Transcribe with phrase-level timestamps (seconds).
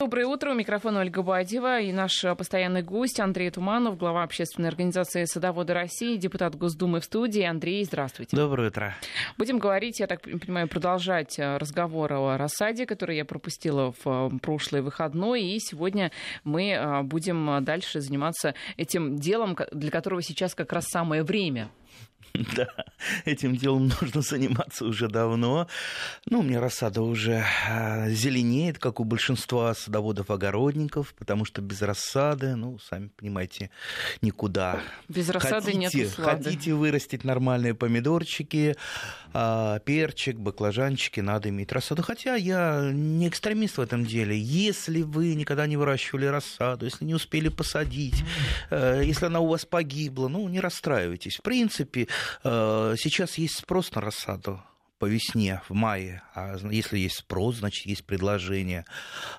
[0.00, 0.52] Доброе утро.
[0.52, 6.16] У микрофона Ольга Бадьева и наш постоянный гость Андрей Туманов, глава общественной организации «Садоводы России»,
[6.16, 7.42] депутат Госдумы в студии.
[7.42, 8.36] Андрей, здравствуйте.
[8.36, 8.94] Доброе утро.
[9.38, 15.42] Будем говорить, я так понимаю, продолжать разговор о рассаде, который я пропустила в прошлый выходной.
[15.42, 16.12] И сегодня
[16.44, 21.70] мы будем дальше заниматься этим делом, для которого сейчас как раз самое время.
[22.56, 22.68] Да,
[23.24, 25.68] этим делом нужно заниматься уже давно.
[26.26, 32.56] Ну, у меня рассада уже а, зеленеет, как у большинства садоводов-огородников, потому что без рассады,
[32.56, 33.70] ну, сами понимаете,
[34.22, 34.80] никуда.
[35.08, 38.76] Без рассады нет Хотите вырастить нормальные помидорчики,
[39.32, 42.02] а, перчик, баклажанчики, надо иметь рассаду.
[42.02, 44.38] Хотя я не экстремист в этом деле.
[44.38, 48.24] Если вы никогда не выращивали рассаду, если не успели посадить,
[48.70, 51.36] э, если она у вас погибла, ну, не расстраивайтесь.
[51.36, 52.08] В принципе,
[52.42, 54.62] сейчас есть спрос на рассаду
[54.98, 56.22] по весне, в мае.
[56.34, 58.84] А если есть спрос, значит, есть предложение.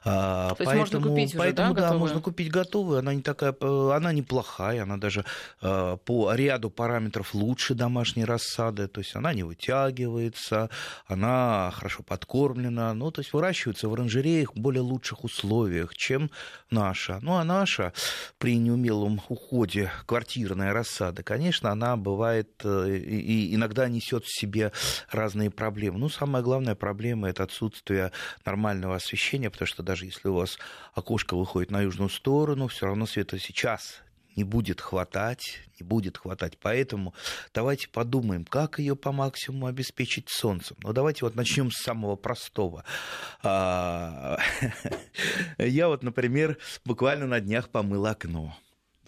[0.03, 2.99] А, То поэтому, есть можно купить поэтому, уже, да, да, можно купить готовую.
[2.99, 5.25] Она не такая, э, она неплохая, она даже
[5.61, 8.87] э, по ряду параметров лучше домашней рассады.
[8.87, 10.69] То есть она не вытягивается,
[11.07, 12.93] она хорошо подкормлена.
[12.93, 16.31] Ну, то есть выращивается в оранжереях в более лучших условиях, чем
[16.69, 17.19] наша.
[17.21, 17.93] Ну, а наша
[18.37, 24.71] при неумелом уходе квартирная рассада, конечно, она бывает э, и иногда несет в себе
[25.11, 25.99] разные разные проблемы.
[25.99, 28.11] Ну, самая главная проблема– это отсутствие
[28.45, 30.59] нормального освещения, потому что даже если у вас
[30.93, 34.01] окошко выходит на южную сторону, все равно света сейчас
[34.35, 36.57] не будет хватать, не будет хватать.
[36.61, 37.13] Поэтому
[37.53, 40.77] давайте подумаем, как ее по максимуму обеспечить солнцем.
[40.83, 42.83] Но ну, давайте вот начнем с самого простого.
[43.43, 44.37] А,
[45.57, 48.55] я вот, например, буквально на днях помыл окно.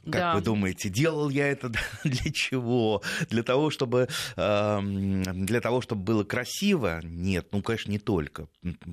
[0.05, 0.35] Как да.
[0.35, 1.69] вы думаете, делал я это
[2.03, 3.03] для чего?
[3.29, 7.01] Для того, чтобы для того, чтобы было красиво?
[7.03, 8.47] Нет, ну, конечно, не только.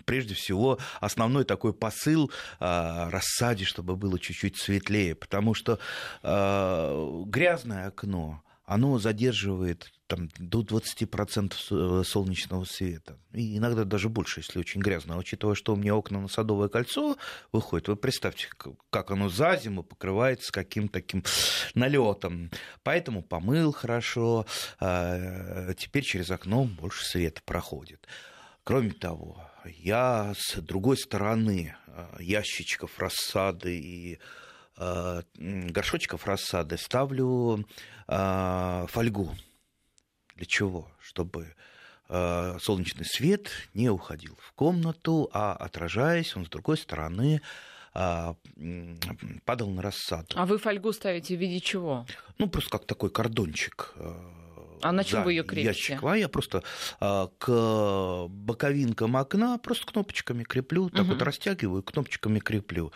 [0.05, 5.79] Прежде всего, основной такой посыл а, рассаде, чтобы было чуть-чуть светлее, потому что
[6.23, 13.17] а, грязное окно, оно задерживает там, до 20% э, солнечного света.
[13.33, 15.14] И иногда даже больше, если очень грязно.
[15.14, 17.17] А учитывая, что у меня окна на Садовое кольцо
[17.51, 18.48] выходят, вы представьте,
[18.90, 21.24] как оно за зиму покрывается каким-то таким
[21.74, 22.51] налетом.
[22.83, 24.45] Поэтому помыл хорошо,
[24.78, 28.07] а теперь через окно больше света проходит.
[28.64, 34.18] Кроме того, я с другой стороны а, ящичков рассады и
[34.77, 37.67] а, горшочков рассады ставлю
[38.08, 39.36] а, фольгу.
[40.35, 40.91] Для чего?
[40.98, 41.55] Чтобы
[42.08, 47.42] а, солнечный свет не уходил в комнату, а отражаясь, он с другой стороны
[49.45, 50.29] падал на рассаду.
[50.36, 52.07] А вы фольгу ставите в виде чего?
[52.36, 53.95] Ну, просто как такой кордончик.
[54.83, 55.69] А на чем вы ее крепите?
[55.69, 56.05] Ящик.
[56.05, 56.63] А я просто
[57.01, 61.14] к боковинкам окна просто кнопочками креплю, так угу.
[61.14, 62.92] вот растягиваю, кнопочками креплю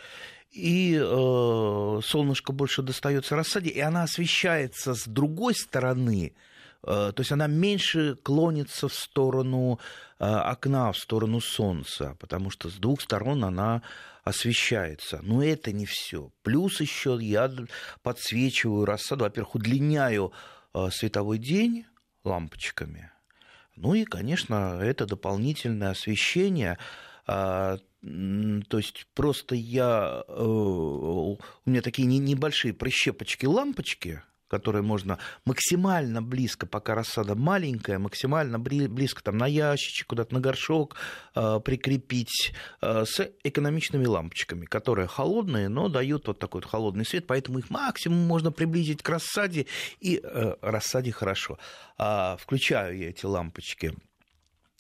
[0.53, 6.35] и э, солнышко больше достается рассаде, и она освещается с другой стороны,
[6.83, 9.81] э, то есть она меньше клонится в сторону
[10.19, 13.83] э, окна, в сторону солнца, потому что с двух сторон она
[14.25, 15.21] освещается.
[15.23, 16.31] Но это не все.
[16.43, 17.51] Плюс еще я
[18.03, 20.33] подсвечиваю рассаду, во-первых, удлиняю
[20.75, 21.87] э, световой день
[22.25, 23.11] лампочками.
[23.75, 26.79] Ну и, конечно, это дополнительное освещение
[28.03, 34.23] то есть просто я, э, у меня такие небольшие прищепочки, лампочки,
[34.53, 40.97] которые можно максимально близко, пока рассада маленькая, максимально близко там, на ящичек, куда-то на горшок
[41.35, 47.27] э, прикрепить э, с экономичными лампочками, которые холодные, но дают вот такой вот холодный свет,
[47.27, 49.67] поэтому их максимум можно приблизить к рассаде,
[50.01, 51.59] и э, рассаде хорошо.
[51.97, 53.95] А, включаю я эти лампочки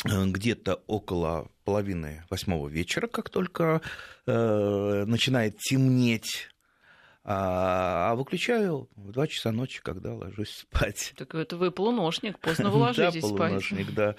[0.04, 3.80] где-то около половины восьмого вечера, как только
[4.26, 6.48] э, начинает темнеть.
[7.24, 11.14] А, а выключаю в 2 часа ночи, когда ложусь спать.
[11.16, 13.94] Так это вы полуношник, поздно вы ложитесь да, полуношник, спать.
[13.94, 14.16] да.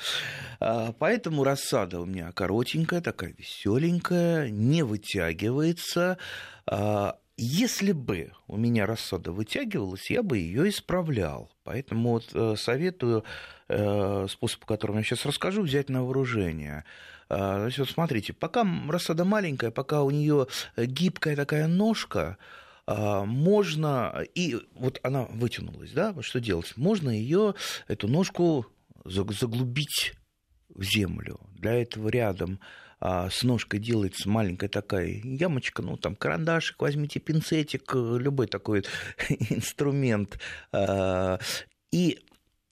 [0.61, 6.17] А, поэтому рассада у меня коротенькая, такая веселенькая, не вытягивается.
[6.65, 11.51] А, если бы у меня рассада вытягивалась, я бы ее исправлял.
[11.63, 13.23] Поэтому вот э, советую
[13.69, 16.85] э, способ, по которому я сейчас расскажу, взять на вооружение.
[17.29, 20.47] Э, есть вот смотрите, пока рассада маленькая, пока у нее
[20.77, 22.37] гибкая такая ножка,
[22.85, 26.73] можно, и вот она вытянулась, да, что делать?
[26.75, 27.55] Можно ее,
[27.87, 28.65] эту ножку
[29.05, 30.15] заглубить
[30.67, 31.39] в землю.
[31.53, 32.59] Для этого рядом
[33.05, 38.85] а, с ножкой делается маленькая такая ямочка, ну там карандашик, возьмите пинцетик, любой такой
[39.49, 40.39] инструмент.
[40.71, 41.37] А,
[41.91, 42.19] и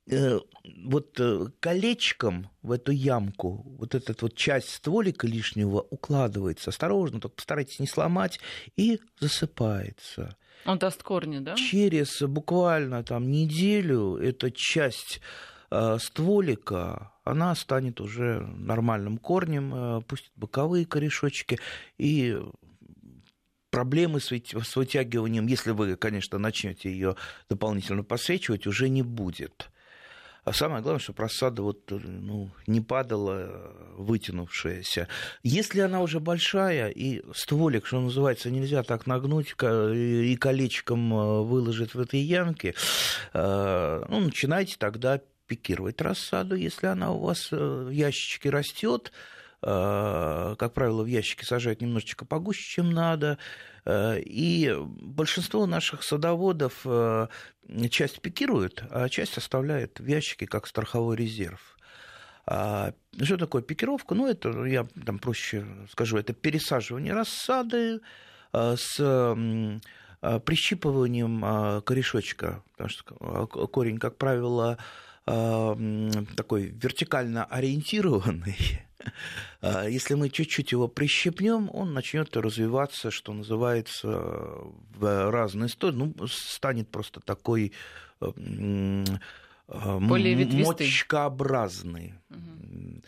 [0.09, 0.39] э,
[0.85, 6.69] вот э, колечком в эту ямку вот эта вот часть стволика лишнего укладывается.
[6.69, 8.39] Осторожно, только постарайтесь не сломать,
[8.77, 10.37] и засыпается.
[10.65, 11.55] Он даст корни, да?
[11.55, 15.19] Через буквально там неделю эта часть
[15.71, 21.59] э, стволика, она станет уже нормальным корнем, э, пустит боковые корешочки,
[21.97, 22.39] и
[23.69, 24.31] проблемы с,
[24.75, 27.15] вытягиванием, если вы, конечно, начнете ее
[27.49, 29.69] дополнительно посвечивать, уже не будет.
[30.43, 35.07] А самое главное, чтобы рассада вот, ну, не падала вытянувшаяся.
[35.43, 41.93] Если она уже большая, и стволик, что называется, нельзя так нагнуть и колечком э, выложить
[41.93, 42.73] в этой ямке,
[43.33, 45.21] э, ну, начинайте тогда
[45.51, 49.11] пикировать рассаду, если она у вас э, в ящичке растет,
[49.61, 53.37] как правило, в ящике сажать немножечко погуще, чем надо.
[53.87, 56.83] И большинство наших садоводов
[57.91, 61.77] часть пикирует, а часть оставляет в ящике как страховой резерв.
[62.47, 64.15] А что такое пикировка?
[64.15, 68.01] Ну, это, я там проще скажу, это пересаживание рассады
[68.51, 68.97] с
[70.19, 74.79] прищипыванием корешочка, потому что корень, как правило,
[75.25, 78.57] такой вертикально ориентированный,
[79.61, 86.13] а, если мы чуть-чуть его прищепнем, он начнет развиваться, что называется, в разные стороны.
[86.17, 87.71] Ну, станет просто такой
[88.19, 88.31] а,
[89.99, 92.13] Более мочкообразный.
[92.29, 93.01] Угу.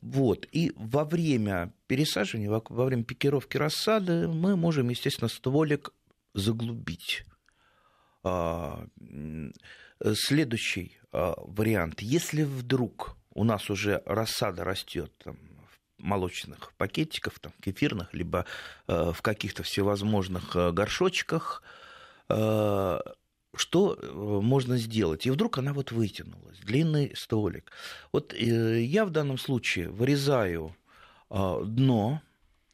[0.00, 0.48] Вот.
[0.52, 5.90] И во время пересаживания, во время пикировки рассады мы можем, естественно, стволик
[6.34, 7.24] заглубить.
[10.12, 12.02] Следующий вариант.
[12.02, 15.38] Если вдруг у нас уже рассада растет там,
[15.98, 18.46] молочных пакетиках, там, кефирных, либо
[18.86, 21.62] э, в каких-то всевозможных э, горшочках,
[22.28, 23.00] э,
[23.56, 25.26] что э, можно сделать?
[25.26, 27.72] И вдруг она вот вытянулась, длинный столик.
[28.12, 30.76] Вот э, я в данном случае вырезаю
[31.30, 32.20] э, дно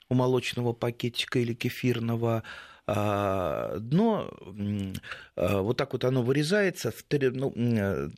[0.09, 4.31] у молочного пакетика или кефирного, а, дно,
[5.37, 8.09] а, вот так вот оно вырезается, ну, э,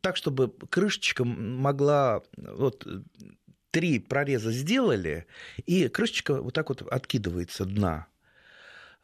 [0.00, 2.86] так, чтобы крышечка могла, вот
[3.70, 5.26] три прореза сделали,
[5.66, 8.06] и крышечка вот так вот откидывается дна.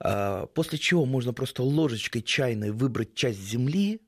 [0.01, 4.01] А, после чего можно просто ложечкой чайной выбрать часть земли,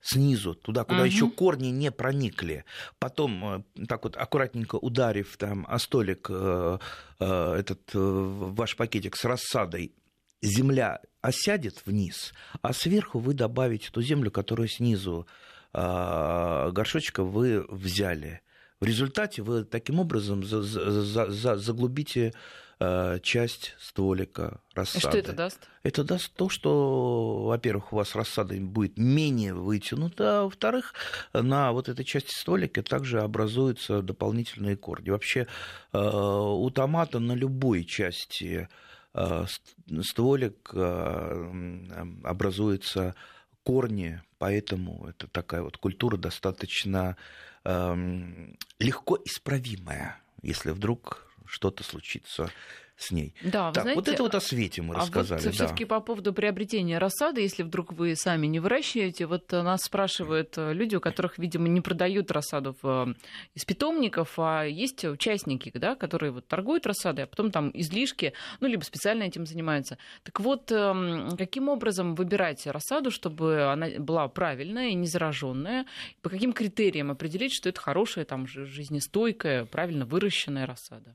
[0.00, 1.06] снизу, туда, куда угу.
[1.06, 2.64] еще корни не проникли.
[2.98, 6.78] Потом, э, так вот аккуратненько ударив там о столик э,
[7.20, 9.92] этот ваш пакетик с рассадой,
[10.42, 12.32] земля осядет вниз,
[12.62, 15.26] а сверху вы добавите ту землю, которую снизу
[15.72, 18.40] э, горшочка вы взяли.
[18.80, 22.32] В результате вы таким образом за, за, за, заглубите
[22.78, 24.98] э, часть стволика рассады.
[24.98, 25.68] И что это даст?
[25.82, 30.94] Это даст то, что, во-первых, у вас рассада будет менее вытянута, а во-вторых,
[31.34, 35.10] на вот этой части стволика также образуются дополнительные корни.
[35.10, 35.46] Вообще
[35.92, 43.14] э, у томата на любой части Э, стволик э, образуются
[43.62, 47.16] корни, поэтому это такая вот культура достаточно
[47.64, 52.50] эм, легко исправимая, если вдруг что-то случится
[53.00, 53.34] с ней.
[53.42, 55.40] Да, так, знаете, вот это вот о свете мы рассказали.
[55.40, 59.82] А вот все-таки по поводу приобретения рассады, если вдруг вы сами не выращиваете, вот нас
[59.82, 63.14] спрашивают э, люди, у которых, видимо, не продают рассаду в,
[63.54, 68.68] из питомников, а есть участники, да, которые вот торгуют рассадой, а потом там излишки, ну,
[68.68, 69.96] либо специально этим занимаются.
[70.22, 75.86] Так вот, эм, каким образом выбирать рассаду, чтобы она была правильная и не зараженная?
[76.20, 81.14] По каким критериям определить, что это хорошая, там, жизнестойкая, правильно выращенная рассада?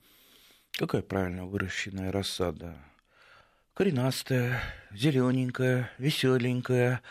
[0.78, 2.76] Какая правильно выращенная рассада?
[3.74, 7.02] Коренастая, зелененькая, веселенькая,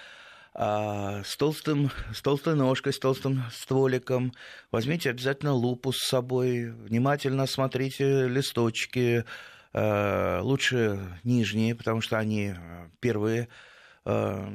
[0.52, 4.34] а с, толстым, с толстой ножкой, с толстым стволиком.
[4.70, 9.24] Возьмите обязательно лупу с собой, внимательно смотрите листочки,
[9.72, 13.48] а, лучше нижние, потому что они а, первые,
[14.04, 14.46] а,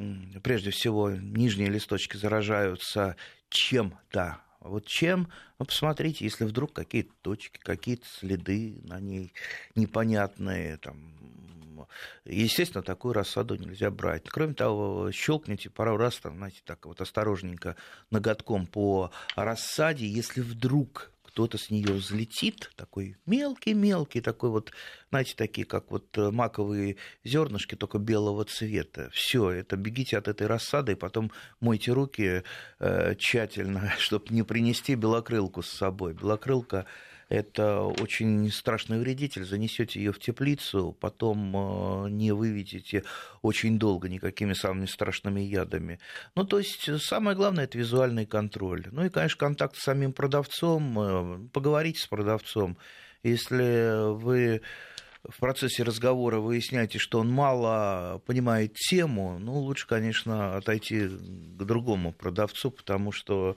[0.44, 3.16] прежде всего, нижние листочки заражаются
[3.50, 9.34] чем-то вот чем, ну, посмотрите, если вдруг какие-то точки, какие-то следы на ней
[9.76, 11.88] непонятные, там,
[12.26, 14.30] естественно, такую рассаду нельзя брать.
[14.30, 17.76] Кроме того, щелкните пару раз, там, знаете, так вот осторожненько
[18.12, 24.74] ноготком по рассаде, если вдруг кто-то с нее взлетит, такой мелкий-мелкий, такой вот,
[25.10, 29.10] знаете, такие, как вот э, маковые зернышки, только белого цвета.
[29.14, 31.32] Все, это бегите от этой рассады, и потом
[31.62, 32.44] мойте руки
[32.80, 36.14] э, тщательно, чтобы не принести белокрылку с собой.
[36.14, 36.86] Белокрылка
[37.30, 39.46] это очень страшный вредитель.
[39.46, 43.04] Занесете ее в теплицу, потом э, не выведете
[43.44, 46.00] очень долго никакими самыми страшными ядами.
[46.36, 48.88] Ну, то есть самое главное это визуальный контроль.
[48.92, 52.78] Ну и, конечно, контакт с самим продавцом, э, поговорить с продавцом.
[53.22, 54.62] Если вы
[55.24, 62.12] в процессе разговора выясняете, что он мало понимает тему, ну, лучше, конечно, отойти к другому
[62.12, 63.56] продавцу, потому что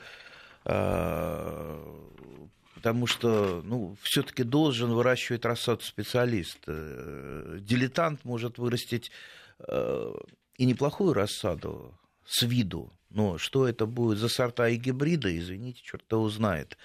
[0.65, 1.79] э,
[2.83, 6.59] потому что ну, все-таки должен выращивать рассаду специалист.
[6.67, 9.13] Э, дилетант может вырастить
[9.61, 10.13] э,
[10.59, 11.97] и неплохую рассаду
[12.27, 16.77] с виду, но что это будет за сорта и гибриды, извините, черт его знает.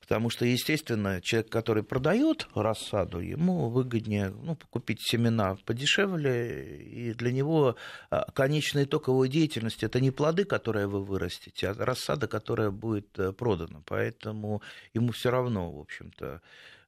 [0.00, 7.32] Потому что, естественно, человек, который продает рассаду, ему выгоднее ну, купить семена подешевле, и для
[7.32, 7.76] него
[8.10, 13.18] а, конечный итог его деятельности это не плоды, которые вы вырастите, а рассада, которая будет
[13.18, 13.82] э, продана.
[13.84, 14.62] Поэтому
[14.94, 16.40] ему все равно, в общем-то,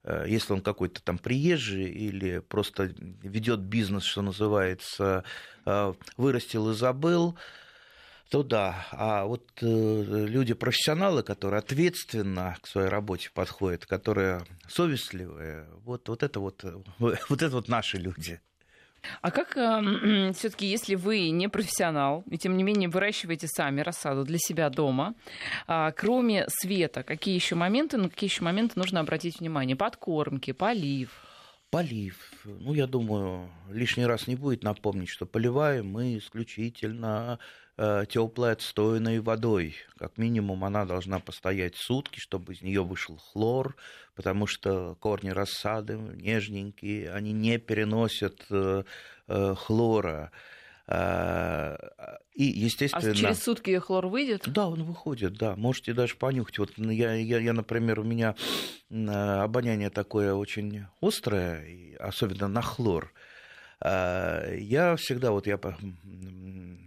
[0.05, 5.25] э, если он какой-то там приезжий или просто ведет бизнес, что называется,
[5.67, 7.37] э, вырастил и забыл,
[8.31, 8.87] то да.
[8.93, 16.41] А вот э, люди-профессионалы, которые ответственно к своей работе подходят, которые совестливые, вот, вот это
[16.41, 16.65] вот,
[16.99, 18.41] вот это вот наши люди.
[19.23, 24.25] А как э, все-таки, если вы не профессионал, и тем не менее выращиваете сами рассаду
[24.25, 25.15] для себя дома,
[25.67, 29.77] э, кроме света, какие еще моменты, на какие еще моменты нужно обратить внимание?
[29.77, 31.11] Подкормки, полив?
[31.71, 32.17] Полив.
[32.45, 37.68] Ну, я думаю, лишний раз не будет напомнить, что поливаем мы исключительно Э,
[38.09, 39.77] теплой отстойной водой.
[39.99, 43.77] Как минимум она должна постоять сутки, чтобы из нее вышел хлор,
[44.17, 48.83] потому что корни рассады нежненькие, они не переносят э,
[49.29, 50.33] э, хлора.
[50.91, 53.13] И, естественно...
[53.13, 54.49] А через сутки хлор выйдет?
[54.49, 55.55] Да, он выходит, да.
[55.55, 56.59] Можете даже понюхать.
[56.59, 58.35] Вот я, я, я например, у меня
[58.91, 63.13] обоняние такое очень острое, особенно на хлор.
[63.81, 65.59] А, я всегда, вот я,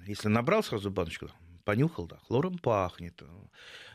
[0.05, 1.29] если набрал сразу баночку,
[1.63, 3.21] понюхал, да, хлором пахнет.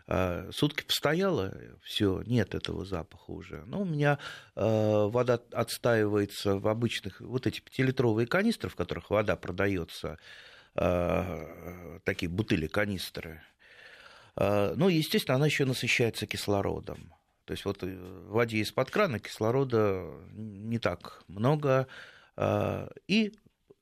[0.07, 3.65] А, сутки постояло, все, нет этого запаха уже.
[3.67, 4.19] Но у меня
[4.55, 10.19] а, вода отстаивается в обычных, вот эти пятилитровые канистры, в которых вода продается,
[10.75, 13.41] такие бутыли, канистры.
[14.37, 17.15] Ну, естественно, она еще насыщается кислородом.
[17.47, 21.87] То есть вот в воде из-под крана кислорода не так много,
[23.07, 23.33] и,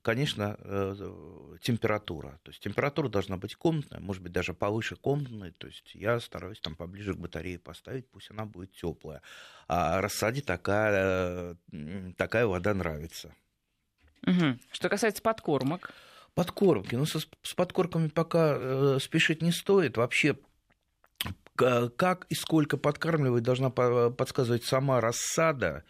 [0.02, 2.38] конечно, э, температура.
[2.42, 5.52] То есть температура должна быть комнатная, может быть, даже повыше комнатной.
[5.52, 9.23] То есть я стараюсь там поближе к батарее поставить, пусть она будет теплая.
[9.66, 11.56] А рассаде такая,
[12.16, 13.34] такая вода нравится.
[14.26, 14.58] Угу.
[14.73, 15.90] Что касается подкормок.
[16.34, 16.96] Подкормки.
[16.96, 19.96] Ну, с, с подкормками пока э, спешить не стоит.
[19.96, 20.37] Вообще
[21.56, 25.84] как и сколько подкармливать должна подсказывать сама рассада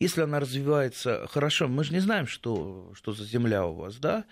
[0.00, 4.24] если она развивается хорошо, мы же не знаем, что, что за земля у вас, да,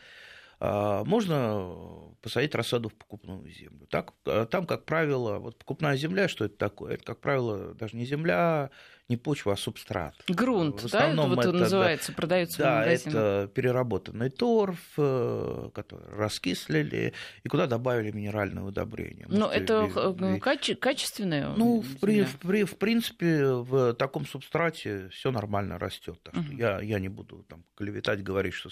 [0.61, 3.87] можно посадить рассаду в покупную землю.
[3.89, 4.13] Так,
[4.51, 6.95] там, как правило, вот покупная земля, что это такое?
[6.95, 8.71] Это, как правило, даже не земля,
[9.09, 10.15] не почва, а субстрат.
[10.29, 13.11] Грунт, в да, это вот это, называется, да, продается да, в магазине.
[13.11, 19.27] это переработанный торф, э, который раскислили, и куда добавили минеральное удобрение.
[19.29, 20.41] Но это и, и...
[20.41, 21.55] каче- качественное?
[21.57, 26.21] Ну, в, при, в, при, в принципе, в таком субстрате все нормально растет.
[26.23, 26.57] Так uh-huh.
[26.57, 28.69] я, я не буду там клеветать, говорить, что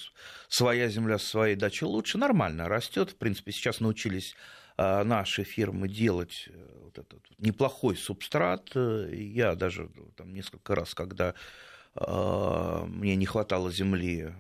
[0.48, 3.10] своя земля своей дачи лучше, нормально растет.
[3.10, 4.34] В принципе, сейчас научились
[4.76, 8.74] а, наши фирмы делать э, вот этот неплохой субстрат.
[8.74, 11.34] Я даже ну, там, несколько раз, когда
[11.94, 14.32] а, мне не хватало земли,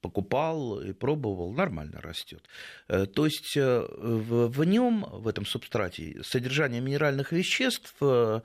[0.00, 2.48] покупал и пробовал, нормально растет.
[2.88, 8.40] Э, то есть э, в, нем, в этом субстрате, содержание минеральных веществ Э,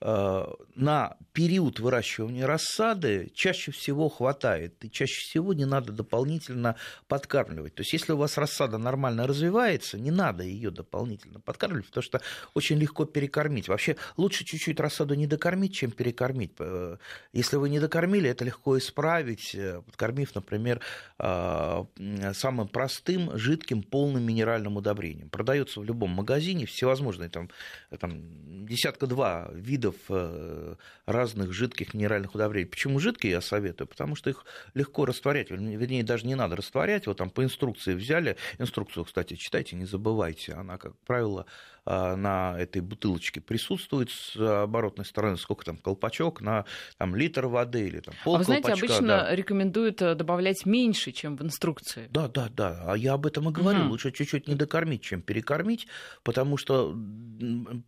[0.00, 6.76] на период выращивания рассады чаще всего хватает, и чаще всего не надо дополнительно
[7.08, 7.74] подкармливать.
[7.74, 12.20] То есть, если у вас рассада нормально развивается, не надо ее дополнительно подкармливать, потому что
[12.54, 13.68] очень легко перекормить.
[13.68, 16.52] Вообще, лучше чуть-чуть рассаду не докормить, чем перекормить.
[16.58, 16.96] Э,
[17.32, 20.80] если вы не докормили, это легко исправить, э, подкормив, например,
[21.18, 25.30] самым простым, жидким, полным минеральным удобрением.
[25.30, 27.50] Продается в любом магазине всевозможные, там,
[27.98, 30.74] там десятка-два вида видов э,
[31.06, 32.68] разных жидких минеральных удобрений.
[32.68, 33.88] Почему жидкие я советую?
[33.88, 38.36] Потому что их легко растворять, вернее, даже не надо растворять, вот там по инструкции взяли,
[38.58, 41.46] инструкцию, кстати, читайте, не забывайте, она, как правило,
[41.86, 46.64] на этой бутылочке присутствует с оборотной стороны, сколько там колпачок на
[46.98, 49.34] там, литр воды или там пол А вы знаете, колпачка, обычно да.
[49.34, 52.08] рекомендуют э, добавлять меньше, чем в инструкции.
[52.10, 52.82] Да, да, да.
[52.86, 53.80] А я об этом и говорю.
[53.80, 53.90] Мгм.
[53.90, 55.86] Лучше чуть-чуть не докормить, чем перекормить,
[56.24, 56.96] потому что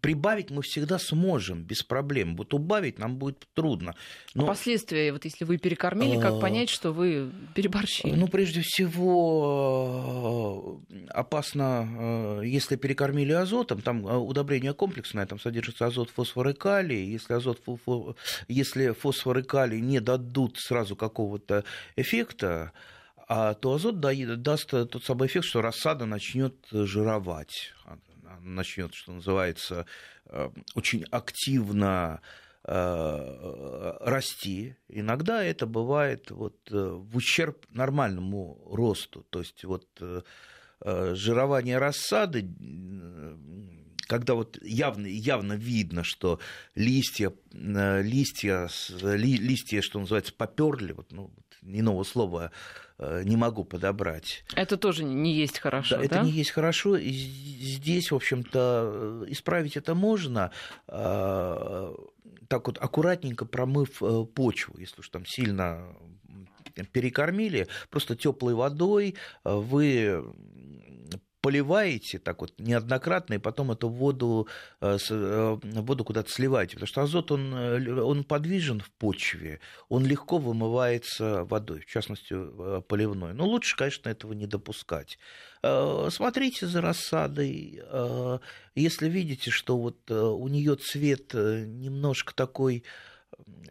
[0.01, 2.37] прибавить мы всегда сможем без проблем.
[2.37, 3.95] Вот убавить нам будет трудно.
[4.37, 8.15] А последствия, вот если вы перекормили, как А, понять, что вы переборщили?
[8.15, 15.87] Ну, прежде всего, э, опасно, э, если перекормили азотом, там э, удобрение комплексное, там содержится
[15.87, 17.05] азот, фосфор и калий.
[17.07, 17.61] Если, азот,
[18.47, 21.65] если фосфор и калий не дадут сразу какого-то
[21.97, 22.73] эффекта,
[23.27, 27.73] а то азот да- даст тот самый эффект, что рассада начнет жировать,
[28.55, 29.87] начнет, что называется,
[30.27, 32.21] э, очень активно
[32.65, 34.77] э, расти.
[34.89, 39.27] Иногда это бывает вот э, в ущерб нормальному росту.
[39.31, 39.87] То есть вот
[40.81, 42.49] жирование рассады,
[44.07, 46.39] когда вот явно, явно видно, что
[46.77, 48.69] листья, листья,
[49.03, 52.53] листья, что называется, поперли, вот, ну, вот иного слова
[52.99, 54.45] не могу подобрать.
[54.55, 56.05] Это тоже не есть хорошо, Да, да?
[56.07, 56.97] это не есть хорошо.
[56.97, 60.51] И здесь, в общем-то, э, исправить это можно,
[60.89, 61.95] э,
[62.49, 65.85] так вот аккуратненько промыв э, почву, если уж там сильно
[66.93, 69.15] перекормили, просто теплой водой
[69.45, 70.25] э, вы
[71.41, 74.49] поливаете так вот неоднократно, и потом эту воду,
[74.81, 80.05] э, э, воду куда-то сливаете, потому что азот, он, э, он подвижен в почве, он
[80.05, 82.35] легко вымывается водой, в частности,
[82.89, 83.35] поливной.
[83.35, 85.19] Но лучше, конечно, этого не допускать.
[85.63, 87.83] Смотрите за рассадой.
[88.77, 92.85] Если видите, что вот у нее цвет немножко такой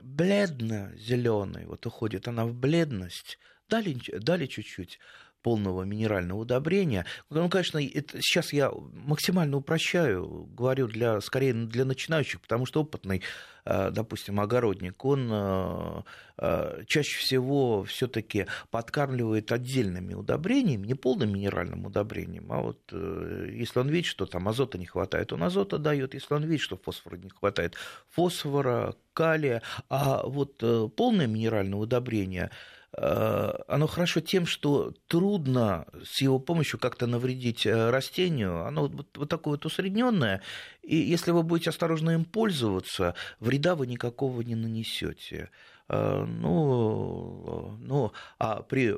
[0.01, 4.99] бледно-зеленый, вот уходит она в бледность, дали, дали чуть-чуть
[5.41, 7.05] полного минерального удобрения.
[7.29, 13.21] Ну, конечно, это, сейчас я максимально упрощаю, говорю для, скорее для начинающих, потому что опытный,
[13.65, 16.01] э, допустим, огородник, он э,
[16.37, 23.89] э, чаще всего все-таки подкармливает отдельными удобрениями, не полным минеральным удобрением, а вот если он
[23.89, 27.29] видит, что там азота не хватает, он азота дает, если он видит, что фосфора не
[27.29, 27.75] хватает,
[28.09, 30.57] фосфора, калия, а вот
[30.95, 32.51] полное минеральное удобрение
[32.93, 38.65] оно хорошо тем, что трудно с его помощью как-то навредить э, растению.
[38.65, 40.41] Оно вот, вот такое вот усредненное,
[40.81, 45.49] и если вы будете осторожно им пользоваться, вреда вы никакого не нанесете.
[45.89, 48.95] Э, Ну, ну, а при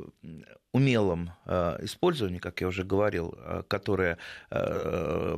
[0.71, 4.17] умелом э, использовании, как я уже говорил, э, которое
[4.51, 5.37] э,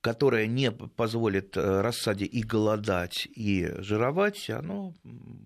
[0.00, 4.94] которое не позволит рассаде и голодать, и жировать, оно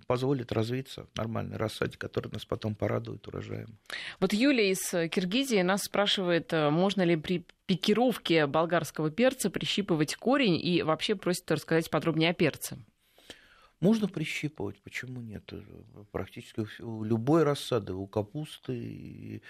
[0.06, 3.78] позволит развиться нормальной рассаде, которая нас потом порадует урожаем.
[4.20, 10.82] Вот Юлия из Киргизии нас спрашивает, можно ли при пикировке болгарского перца прищипывать корень и
[10.82, 12.78] вообще просит рассказать подробнее о перце.
[13.80, 15.50] Можно прищипывать, почему нет?
[16.12, 19.40] Практически у любой рассады, у капусты,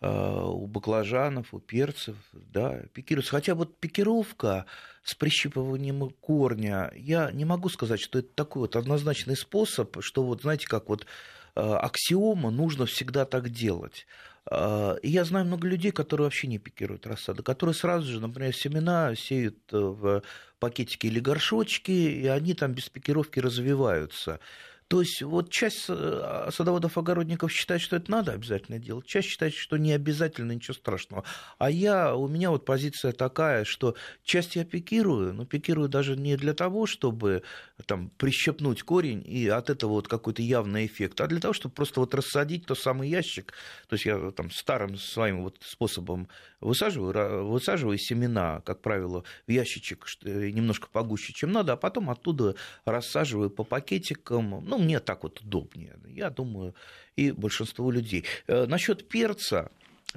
[0.00, 3.30] э, у баклажанов, у перцев, да, пикируется.
[3.30, 4.66] Хотя вот пикировка
[5.04, 10.42] с прищипыванием корня, я не могу сказать, что это такой вот однозначный способ, что вот,
[10.42, 11.06] знаете, как вот
[11.54, 14.08] э, аксиома, нужно всегда так делать.
[14.50, 18.54] Э, И я знаю много людей, которые вообще не пикируют рассаду, которые сразу же, например,
[18.54, 20.22] семена сеют э, в
[20.58, 24.40] пакетики или горшочки, и они там без пикировки развиваются.
[24.88, 29.76] То есть вот часть э, садоводов-огородников считает, что это надо обязательно делать, часть считает, что
[29.76, 31.24] не обязательно, ничего страшного.
[31.58, 36.36] А я, у меня вот позиция такая, что часть я пикирую, но пикирую даже не
[36.36, 37.42] для того, чтобы
[37.86, 42.00] там прищепнуть корень и от этого вот какой-то явный эффект, а для того, чтобы просто
[42.00, 43.52] вот рассадить тот самый ящик.
[43.88, 46.28] То есть я там старым своим вот способом
[46.60, 52.56] высаживаю, высаживаю семена, как правило, в ящичек что- немножко погуще, чем надо, а потом оттуда
[52.84, 54.64] рассаживаю по пакетикам.
[54.64, 56.74] Ну, мне так вот удобнее, я думаю,
[57.16, 58.24] и большинству людей.
[58.46, 59.70] Э, Насчет перца,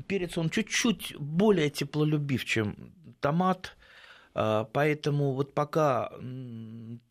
[0.08, 2.76] перец, он чуть-чуть более теплолюбив, чем
[3.19, 3.76] томат,
[4.34, 6.12] а, Поэтому вот пока,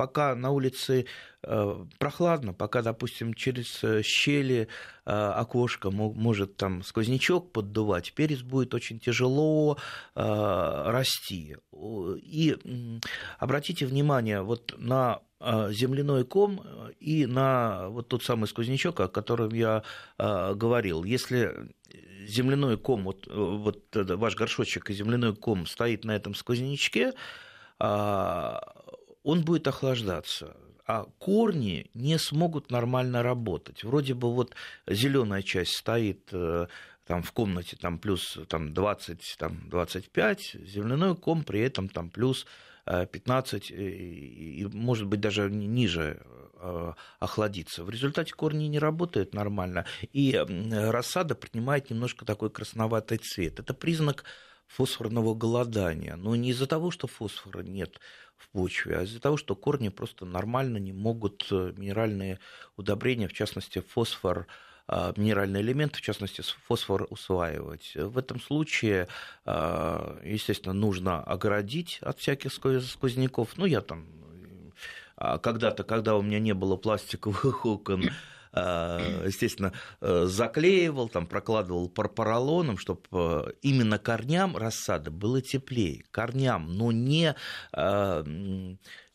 [0.00, 1.04] пока на улице
[1.42, 4.66] э, прохладно, пока, допустим, через э, щели
[5.04, 9.76] э, окошко мо- может там сквознячок поддувать, перец будет очень тяжело
[10.14, 11.56] расти.
[12.16, 12.56] И
[13.38, 16.62] обратите внимание вот на земляной ком
[16.98, 19.82] и на вот тот самый сквознячок, о котором я
[20.18, 21.04] говорил.
[21.04, 21.54] Если
[22.26, 27.12] земляной ком, вот, вот ваш горшочек и земляной ком стоит на этом сквознячке,
[27.82, 28.60] а,
[29.22, 30.56] он будет охлаждаться
[30.90, 33.84] а корни не смогут нормально работать.
[33.84, 34.56] Вроде бы вот
[34.88, 36.66] зеленая часть стоит, э,
[37.06, 42.46] там в комнате там плюс там, 20, там, 25, земляной ком при этом там плюс
[42.86, 46.20] 15 и, может быть, даже ниже
[47.18, 47.84] охладиться.
[47.84, 53.60] В результате корни не работают нормально, и рассада принимает немножко такой красноватый цвет.
[53.60, 54.24] Это признак
[54.70, 56.16] фосфорного голодания.
[56.16, 58.00] Но не из-за того, что фосфора нет
[58.36, 62.38] в почве, а из-за того, что корни просто нормально не могут э, минеральные
[62.76, 64.46] удобрения, в частности фосфор,
[64.86, 67.92] а, минеральные элементы, в частности фосфор, усваивать.
[67.94, 69.08] В этом случае,
[69.44, 73.56] а, естественно, нужно оградить от всяких сквозняков.
[73.56, 74.06] Ну, я там
[75.42, 78.10] когда-то, когда у меня не было пластиковых окон, Э,
[79.26, 86.04] естественно, э, заклеивал, там, прокладывал поролоном, чтобы э, именно корням рассады было теплее.
[86.10, 87.34] Корням, но не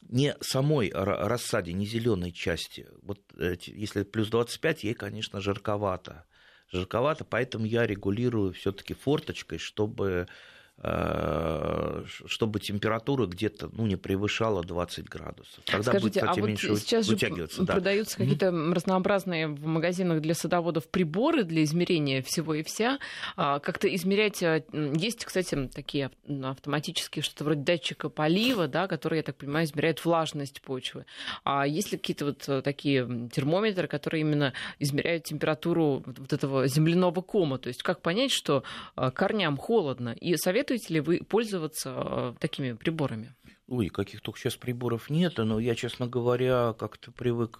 [0.07, 2.87] не самой рассаде, не зеленой части.
[3.01, 3.19] Вот
[3.65, 6.25] если плюс 25, ей, конечно, жарковато.
[6.71, 10.31] Жарковато, поэтому я регулирую все-таки форточкой, чтобы Э,
[10.77, 15.63] чтобы температура где-то ну, не превышала 20 градусов.
[15.65, 17.61] Тогда Скажите, будет, кстати, а вот меньше сейчас вытягиваться.
[17.61, 17.73] Же да.
[17.73, 18.73] продаются какие-то mm-hmm.
[18.73, 22.99] разнообразные в магазинах для садоводов приборы для измерения всего и вся.
[23.35, 24.43] А, как-то измерять...
[24.43, 30.03] А, есть, кстати, такие автоматические, что-то вроде датчика полива, да, которые, я так понимаю, измеряют
[30.03, 31.05] влажность почвы.
[31.43, 37.21] А есть ли какие-то вот э, такие термометры, которые именно измеряют температуру вот этого земляного
[37.21, 37.57] кома?
[37.57, 38.63] То есть как понять, что
[38.95, 40.09] э, корням холодно?
[40.09, 43.33] И совет советуете ли вы пользоваться э, такими приборами?
[43.67, 47.59] Ой, каких только сейчас приборов нет, но я, честно говоря, как-то привык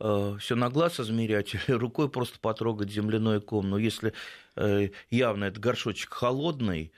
[0.00, 3.70] э, все на глаз измерять или рукой просто потрогать земляной ком.
[3.70, 4.12] Но если
[4.56, 6.92] э, явно этот горшочек холодный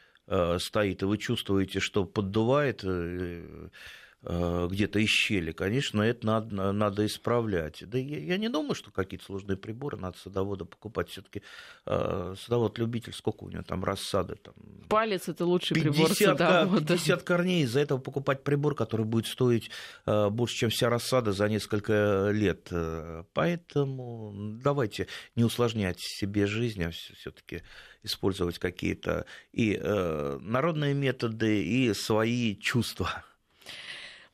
[0.59, 3.69] стоит, и вы чувствуете, что поддувает Э,
[4.25, 7.83] где-то из щели, конечно, это надо, надо исправлять.
[7.89, 11.11] Да я, я не думаю, что какие-то сложные приборы надо садовода покупать.
[11.11, 11.43] Все-таки
[11.87, 14.37] э, садовод-любитель, сколько у него там рассады?
[14.37, 14.55] Там,
[14.89, 16.95] Палец это лучший 50, прибор садовода.
[16.95, 19.71] 50 корней, из-за этого покупать прибор, который будет стоить
[20.07, 22.71] э, больше, чем вся рассада за несколько лет.
[23.35, 24.33] Поэтому
[24.63, 27.63] давайте не усложнять себе жизнь, а все-таки
[28.03, 33.25] использовать какие-то и э, народные методы, и свои чувства.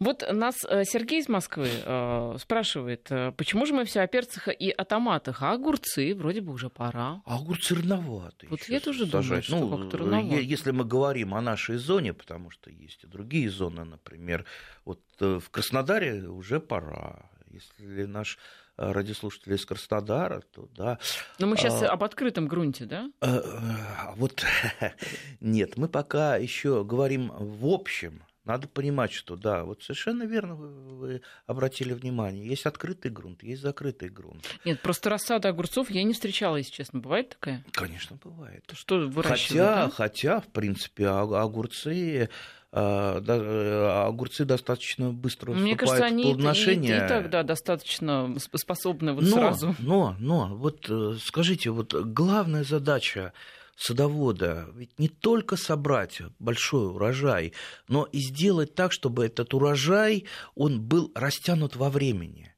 [0.01, 4.49] Вот нас э, Сергей из Москвы э, спрашивает, э, почему же мы все о перцах
[4.49, 7.21] и о томатах, а огурцы вроде бы уже пора.
[7.27, 8.47] А огурцы рановаты.
[8.49, 9.47] Вот я тоже сажать.
[9.51, 10.41] думаю, что ну, как-то рановато.
[10.41, 14.47] Если мы говорим о нашей зоне, потому что есть и другие зоны, например,
[14.87, 17.31] вот в Краснодаре уже пора.
[17.51, 18.39] Если наш
[18.79, 20.99] радиослушатели из Краснодара, то да.
[21.39, 23.11] Но мы сейчас а, об открытом грунте, да?
[23.21, 24.47] А, вот
[25.41, 30.69] нет, мы пока еще говорим в общем надо понимать, что да, вот совершенно верно вы,
[30.69, 32.47] вы обратили внимание.
[32.47, 34.45] Есть открытый грунт, есть закрытый грунт.
[34.65, 37.01] Нет, просто рассада огурцов я не встречала, если честно.
[37.01, 37.65] Бывает такая?
[37.73, 38.65] Конечно, бывает.
[38.67, 39.49] То что выращивают?
[39.49, 39.91] Хотя, да?
[39.91, 42.29] хотя, в принципе, огурцы
[42.73, 46.99] а, да, э, огурцы достаточно быстро Мне кажется, они в плодоношение.
[46.99, 49.75] И, и, и тогда достаточно способны вот но, сразу.
[49.81, 53.33] Но, но, вот э, скажите, вот главная задача
[53.81, 57.55] садовода ведь не только собрать большой урожай,
[57.89, 62.55] но и сделать так, чтобы этот урожай, он был растянут во времени.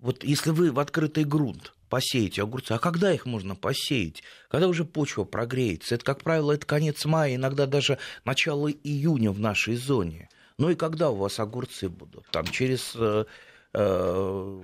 [0.00, 4.24] Вот если вы в открытый грунт посеете огурцы, а когда их можно посеять?
[4.48, 5.94] Когда уже почва прогреется.
[5.94, 10.28] Это, как правило, это конец мая, иногда даже начало июня в нашей зоне.
[10.58, 12.26] Ну и когда у вас огурцы будут?
[12.32, 13.26] Там через э,
[13.74, 14.62] э,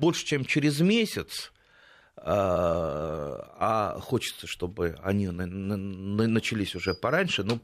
[0.00, 1.50] больше, чем через месяц
[2.30, 7.58] а, а хочется, чтобы они начались уже пораньше, ну,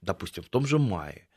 [0.00, 1.28] допустим, в том же мае.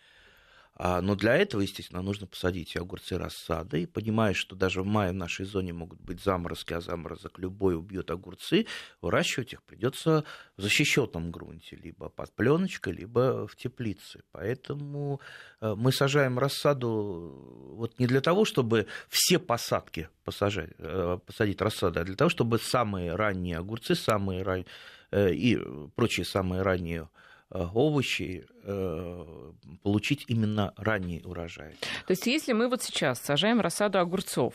[0.81, 3.81] А, но для этого, естественно, нужно посадить огурцы рассады.
[3.81, 7.75] И понимая, что даже в мае в нашей зоне могут быть заморозки, а заморозок любой
[7.75, 8.65] убьет огурцы,
[9.01, 10.23] выращивать их придется
[10.55, 14.23] в защищенном грунте, либо под пленочкой, либо в теплице.
[14.31, 15.19] Поэтому
[15.59, 21.99] э, мы сажаем рассаду вот не для того, чтобы все посадки посажать, э, посадить рассаду,
[21.99, 24.65] а для того, чтобы самые ранние огурцы, самые
[25.11, 25.59] э, и
[25.97, 27.05] прочие самые ранние Э,
[27.51, 29.51] овощи э,
[29.83, 31.75] получить именно ранний урожай.
[32.05, 34.53] То есть, если мы вот сейчас сажаем рассаду огурцов,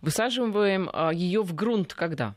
[0.00, 2.34] высаживаем а, ее в грунт когда?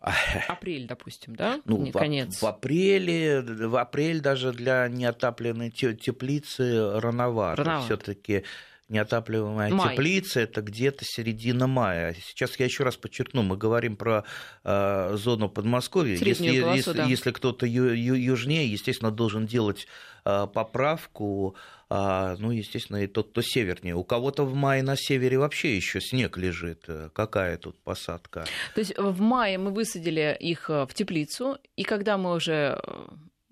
[0.00, 1.60] Апрель, допустим, да?
[1.64, 2.40] Ну, в, конец.
[2.40, 7.64] В апреле, в апрель даже для неотапленной теплицы рановато.
[7.64, 7.84] рановато.
[7.86, 8.44] Все-таки
[8.88, 9.94] неотапливаемая Май.
[9.94, 12.14] теплица это где-то середина мая.
[12.14, 14.24] Сейчас я еще раз подчеркну, мы говорим про
[14.64, 16.16] э, зону Подмосковья.
[16.16, 17.04] Если, полосу, если, да.
[17.04, 19.86] если кто-то ю, ю, южнее, естественно, должен делать
[20.24, 21.54] э, поправку.
[21.90, 23.94] Э, ну, естественно, и тот, кто севернее.
[23.94, 26.86] У кого-то в мае на севере вообще еще снег лежит.
[27.12, 28.46] Какая тут посадка?
[28.74, 32.80] То есть в мае мы высадили их в теплицу, и когда мы уже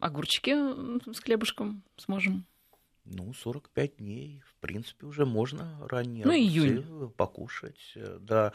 [0.00, 0.54] огурчики
[1.12, 2.46] с хлебушком сможем
[3.06, 7.10] ну, 45 дней, в принципе, уже можно ранее ну, июнь.
[7.16, 7.92] покушать.
[7.94, 8.52] Э, да.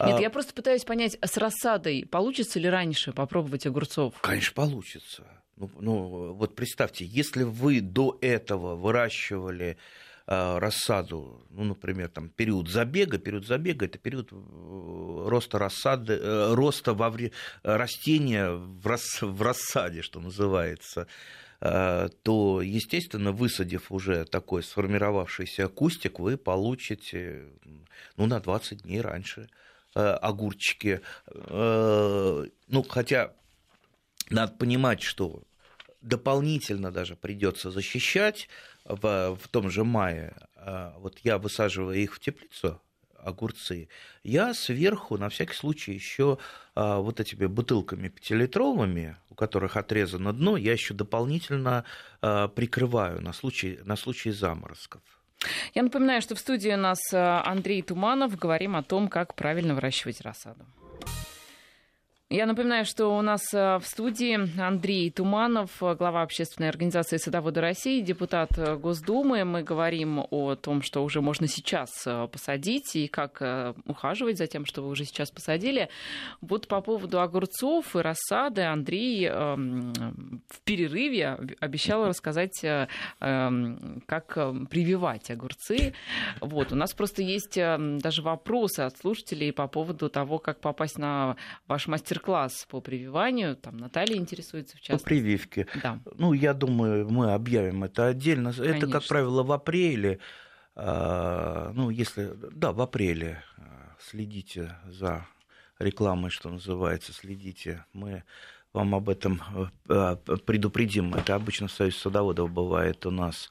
[0.00, 0.20] Нет, а...
[0.20, 4.14] я просто пытаюсь понять, с рассадой получится ли раньше попробовать огурцов?
[4.20, 5.24] Конечно, получится.
[5.56, 9.78] Ну, ну вот представьте, если вы до этого выращивали
[10.26, 14.36] э, рассаду, ну, например, там период забега, период забега это период э,
[15.28, 17.32] роста рассады, э, роста во вре...
[17.62, 19.22] растения в, рас...
[19.22, 21.06] в рассаде, что называется.
[21.60, 27.46] Э, то, естественно, высадив уже такой сформировавшийся кустик, вы получите
[28.16, 29.48] ну, на 20 дней раньше
[29.94, 31.00] э, огурчики.
[31.26, 33.32] Э, ну, хотя
[34.28, 35.42] надо понимать, что
[36.02, 38.48] дополнительно даже придется защищать
[38.84, 40.36] в, в том же мае.
[40.98, 42.80] Вот я высаживаю их в теплицу,
[43.26, 43.88] огурцы,
[44.22, 46.38] я сверху на всякий случай еще
[46.74, 51.84] а, вот этими бутылками пятилитровыми, у которых отрезано дно, я еще дополнительно
[52.22, 55.02] а, прикрываю на случай, на случай заморозков.
[55.74, 58.36] Я напоминаю, что в студии у нас а, Андрей Туманов.
[58.36, 60.64] Говорим о том, как правильно выращивать рассаду.
[62.28, 68.00] Я напоминаю, что у нас э, в студии Андрей Туманов, глава общественной организации «Садоводы России»,
[68.00, 69.44] депутат э, Госдумы.
[69.44, 74.66] Мы говорим о том, что уже можно сейчас э, посадить и как ухаживать за тем,
[74.66, 75.88] что вы уже сейчас посадили.
[76.40, 79.92] Вот по поводу огурцов и рассады Андрей эм,
[80.48, 84.34] в перерыве обещал рассказать, эм, как
[84.68, 85.94] прививать огурцы.
[86.40, 86.72] Вот.
[86.72, 91.36] У нас просто есть даже вопросы от слушателей по поводу того, как попасть на
[91.68, 93.56] ваш мастер мастер-класс по прививанию.
[93.56, 95.04] Там Наталья интересуется в частности.
[95.04, 95.66] По прививке.
[95.82, 96.00] Да.
[96.16, 98.52] Ну, я думаю, мы объявим это отдельно.
[98.52, 98.76] Конечно.
[98.76, 100.18] Это, как правило, в апреле.
[100.74, 102.32] А, ну, если...
[102.52, 103.42] Да, в апреле.
[103.58, 105.26] А, следите за
[105.78, 107.84] рекламой, что называется, следите.
[107.92, 108.24] Мы
[108.72, 109.42] вам об этом
[109.88, 111.14] а, предупредим.
[111.14, 113.50] Это обычно в Союзе садоводов бывает у нас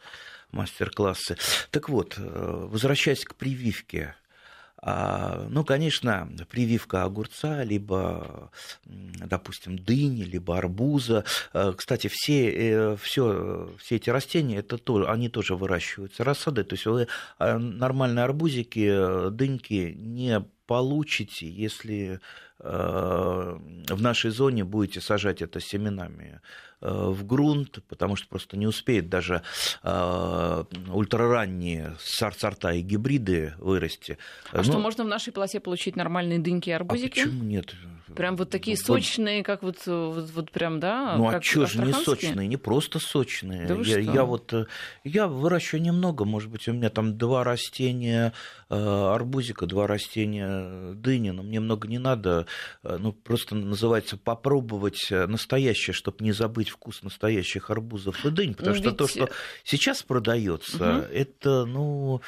[0.51, 1.37] мастер-классы.
[1.69, 4.15] Так вот, э, возвращаясь к прививке,
[4.85, 8.51] ну, конечно, прививка огурца, либо,
[8.85, 11.23] допустим, дыни, либо арбуза.
[11.53, 16.63] А, кстати, все, э, все, все эти растения, это тоже, они тоже выращиваются рассады.
[16.63, 17.07] То есть вы
[17.39, 22.19] а, нормальные арбузики, э, дыньки не получите, если
[22.59, 23.57] э,
[23.89, 26.41] в нашей зоне будете сажать это семенами
[26.74, 29.41] э, в грунт, потому что просто не успеет даже
[29.83, 34.17] э, ультраранние сорта и гибриды вырасти.
[34.51, 37.19] А ну, что, можно в нашей полосе получить нормальные дыньки и а арбузики?
[37.19, 37.73] А почему нет?
[38.15, 41.15] Прям вот такие вот, сочные, как вот, вот, вот прям, да?
[41.17, 43.67] Ну а что же не сочные, не просто сочные.
[43.67, 44.53] Да я, я вот,
[45.03, 48.33] я выращиваю немного, может быть, у меня там два растения
[48.69, 52.45] арбузика, два растения дыни, но мне много не надо
[52.83, 58.53] Э, ну, просто называется попробовать э, настоящее, чтобы не забыть вкус настоящих арбузов и дынь,
[58.53, 59.29] потому ну, что то, что
[59.63, 61.13] сейчас продается, угу.
[61.13, 62.21] это, ну,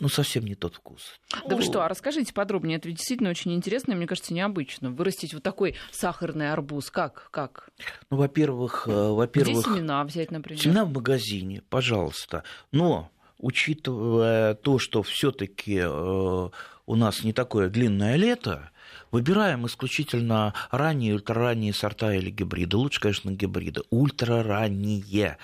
[0.00, 1.02] ну, совсем не тот вкус.
[1.48, 4.90] Да вы что, а расскажите подробнее, это действительно очень интересно, и, мне кажется, необычно.
[4.90, 7.28] Вырастить вот такой сахарный арбуз, как?
[7.30, 7.70] как?
[8.10, 9.64] Ну, во-первых, э, во-первых...
[9.64, 10.62] Где семена взять, например?
[10.62, 12.44] Семена в магазине, пожалуйста.
[12.70, 18.70] Но учитывая то, что все-таки у нас не такое длинное лето,
[19.12, 22.76] Выбираем исключительно ранние ультраранние сорта или гибриды.
[22.76, 23.82] Лучше, конечно, гибриды.
[23.90, 25.38] Ультраранние.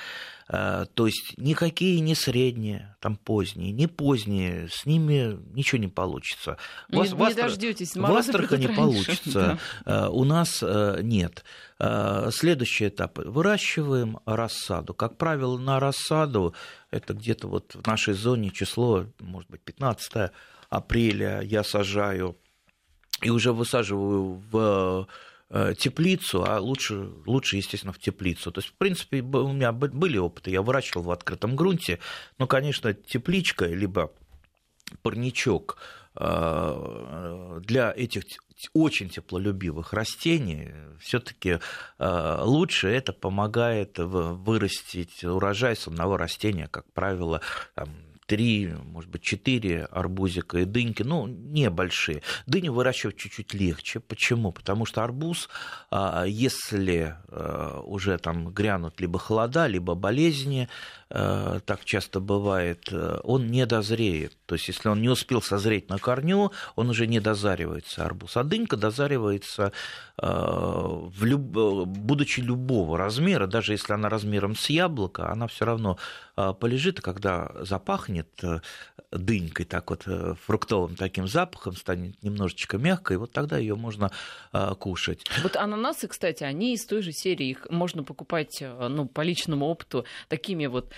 [0.49, 6.57] Э, то есть никакие не средние, там поздние, не поздние, с ними ничего не получится.
[6.89, 10.07] Не, вас, не вас, дождетесь, в Астрахани получится, да.
[10.07, 11.45] Э, у нас э, нет.
[12.33, 13.19] Следующий этап.
[13.19, 14.95] Выращиваем рассаду.
[14.95, 16.55] Как правило, на рассаду,
[16.91, 20.33] это где-то вот в нашей зоне число, может быть, 15
[20.71, 22.37] апреля я сажаю
[23.23, 25.09] и уже высаживаю в
[25.51, 28.53] э, теплицу, а лучше, лучше, естественно, в теплицу.
[28.53, 31.99] То есть, в принципе, у меня были опыты, я выращивал в открытом грунте,
[32.39, 34.13] но, конечно, тепличка, либо
[35.03, 35.79] парничок
[36.17, 38.25] э, для этих
[38.73, 41.61] очень теплолюбивых растений все-таки
[41.99, 47.41] э, лучше это помогает вырастить урожай с одного растения, как правило,
[47.75, 47.89] там,
[48.29, 52.23] три, может быть, четыре арбузика и дыньки, ну, небольшие.
[52.47, 54.01] Дыню выращивать чуть-чуть легче.
[54.01, 54.53] Почему?
[54.53, 55.49] Потому что арбуз,
[55.91, 60.69] а, если э, уже там грянут либо холода, либо болезни,
[61.11, 62.93] э, так часто бывает,
[63.25, 64.38] он не дозреет.
[64.49, 68.37] То есть, если он не успел созреть на корню, он уже не дозаривается арбуз.
[68.37, 69.73] А дынька дозаривается,
[70.17, 71.41] в люб...
[71.41, 75.99] будучи любого размера, даже если она размером с яблоко, она все равно
[76.35, 78.61] полежит, и когда запахнет, пахнет э,
[79.11, 84.11] дынькой, так вот э, фруктовым таким запахом, станет немножечко мягкой, вот тогда ее можно
[84.53, 85.25] э, кушать.
[85.43, 90.05] Вот ананасы, кстати, они из той же серии, их можно покупать, ну, по личному опыту,
[90.29, 90.93] такими вот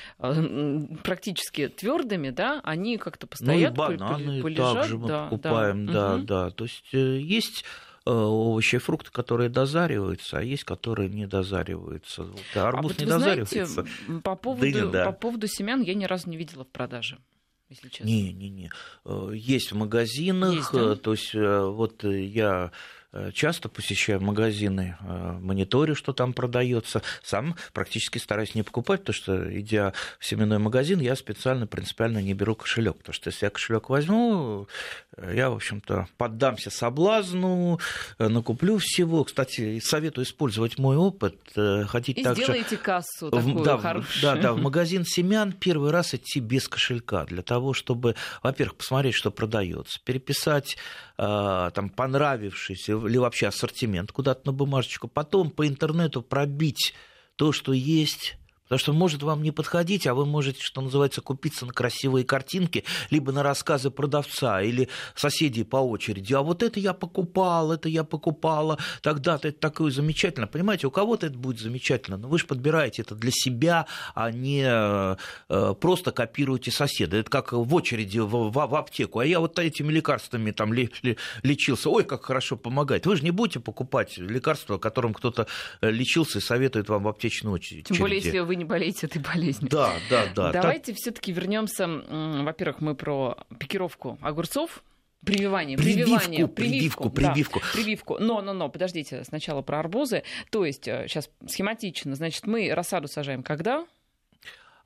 [1.03, 4.75] практически твердыми, да, они как-то постоят, ну, и бананы полежат.
[4.75, 6.25] также мы да, покупаем, да, да, угу.
[6.25, 6.51] да.
[6.51, 7.65] То есть есть
[8.05, 12.25] овощи и фрукты, которые дозариваются, а есть, которые не дозариваются.
[12.25, 13.67] Вот, а арбуз а вот не дозаривается.
[13.67, 15.05] Знаете, по поводу, Дыня, да.
[15.07, 17.19] по поводу семян я ни разу не видела в продаже.
[17.69, 18.07] Если честно.
[18.07, 18.71] Не, не, не.
[19.05, 20.93] Э, есть в магазинах, есть, да?
[20.93, 22.73] Э, то есть э, вот я Э,
[23.35, 27.03] часто посещаю магазины, э, мониторю, что там продается.
[27.23, 32.35] Сам практически стараюсь не покупать, потому что, идя в семенной магазин, я специально, принципиально не
[32.35, 32.99] беру кошелек.
[32.99, 34.69] Потому что если я кошелек возьму,
[35.17, 37.81] э, я, в общем-то, поддамся соблазну,
[38.19, 39.25] накуплю всего.
[39.25, 41.37] Кстати, советую использовать мой опыт.
[41.89, 42.43] Хотите И также...
[42.45, 44.23] сделайте кассу такую да, хорошую.
[44.23, 49.15] Да, да, в магазин семян первый раз идти без кошелька, для того, чтобы, во-первых, посмотреть,
[49.15, 50.77] что продается, переписать
[51.17, 56.95] там понравившийся или вообще ассортимент куда-то на бумажечку, потом по интернету пробить
[57.37, 58.37] то, что есть
[58.71, 62.85] Потому что может вам не подходить, а вы можете, что называется, купиться на красивые картинки,
[63.11, 66.35] либо на рассказы продавца или соседей по очереди.
[66.35, 70.47] А вот это я покупал, это я покупала, тогда-то это такое замечательно.
[70.47, 74.63] Понимаете, у кого-то это будет замечательно, но вы же подбираете это для себя, а не
[74.65, 77.17] э, просто копируете соседа.
[77.17, 79.19] Это как в очереди в, в, в аптеку.
[79.19, 81.91] А я вот этими лекарствами там лечился.
[81.91, 83.05] Ой, как хорошо помогает.
[83.05, 85.49] Вы же не будете покупать лекарства, которым кто-то
[85.81, 87.83] э, лечился и советует вам в аптечной очереди.
[87.83, 89.69] Тем более, если вы не болеете этой болезнью.
[89.71, 90.53] Да, да, да.
[90.53, 91.01] Давайте так...
[91.01, 91.89] все-таки вернемся.
[91.89, 94.85] Во-первых, мы про пикировку огурцов.
[95.25, 97.61] Прививание, прививку, прививание, прививку, прививку.
[97.61, 98.17] Да, прививку.
[98.19, 100.23] Но, но, но, подождите, сначала про арбузы.
[100.51, 103.87] То есть, сейчас э, схематично, значит, мы рассаду сажаем когда?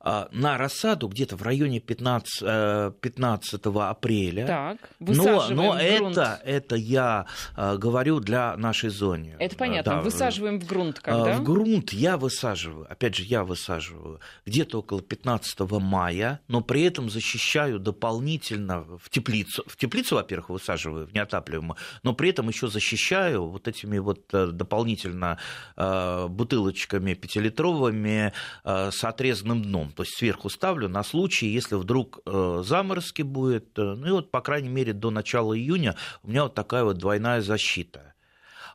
[0.06, 4.46] А, на рассаду где-то в районе 15, 15 э, апреля.
[4.46, 7.24] Так, но, но это, это я
[7.56, 9.34] э, говорю для нашей зоны.
[9.38, 9.92] Это понятно.
[9.92, 11.38] Да, высаживаем в грунт когда?
[11.38, 17.08] В грунт я высаживаю, опять же, я высаживаю где-то около 15 мая, но при этом
[17.08, 19.64] защищаю дополнительно в теплицу.
[19.66, 24.48] В теплицу, во-первых, высаживаю в неотапливаемую, но при этом еще защищаю вот этими вот э,
[24.48, 25.38] дополнительно
[25.76, 28.32] бутылочками пятилитровыми
[28.64, 33.78] с отрезанным дном то есть сверху ставлю на случай, если вдруг э, заморозки будет.
[33.78, 36.98] Э, ну и вот, по крайней мере, до начала июня у меня вот такая вот
[36.98, 38.14] двойная защита.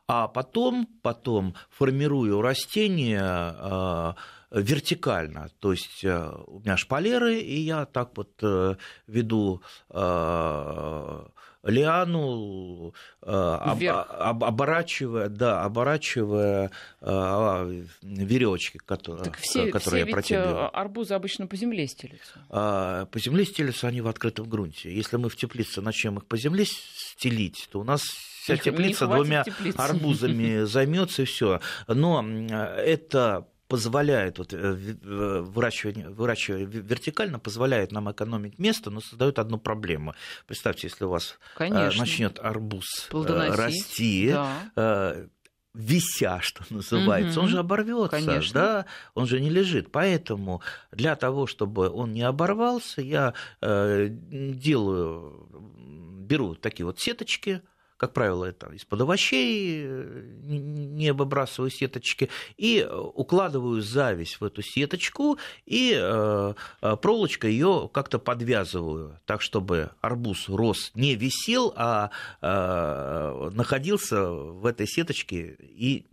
[0.06, 4.14] А потом, потом формирую растения э,
[4.50, 5.50] вертикально.
[5.60, 8.42] То есть у меня шпалеры, и я так вот
[9.06, 9.62] веду
[11.62, 16.70] лиану, э, об, об, оборачивая, да, оборачивая
[17.00, 20.78] э, веревочки, которые, так все, которые все я протягиваю.
[20.78, 22.46] арбузы обычно по земле стелются.
[22.48, 24.94] А, по земле стелются они в открытом грунте.
[24.94, 28.02] Если мы в теплице начнем их по земле стелить, то у нас
[28.42, 29.76] вся теплица двумя теплицы.
[29.76, 31.60] арбузами займется и все.
[31.86, 34.72] Но это позволяет, вот, э,
[35.42, 40.14] выращивание, выращивание вертикально позволяет нам экономить место, но создает одну проблему.
[40.48, 42.00] Представьте, если у вас э, Конечно.
[42.00, 44.32] начнет арбуз э, Плодоносить, расти,
[44.74, 45.16] да.
[45.72, 47.44] вися, что называется, угу.
[47.44, 49.92] он же оборвется, да, он же не лежит.
[49.92, 55.48] Поэтому для того, чтобы он не оборвался, я делаю,
[56.26, 57.62] беру такие вот сеточки,
[58.00, 65.36] как правило, это из-под овощей, э, не выбрасываю сеточки, и укладываю зависть в эту сеточку,
[65.66, 72.10] и э, э, проволочкой ее как-то подвязываю, так, чтобы арбуз рос, не висел, а
[72.40, 76.06] находился в этой сеточке и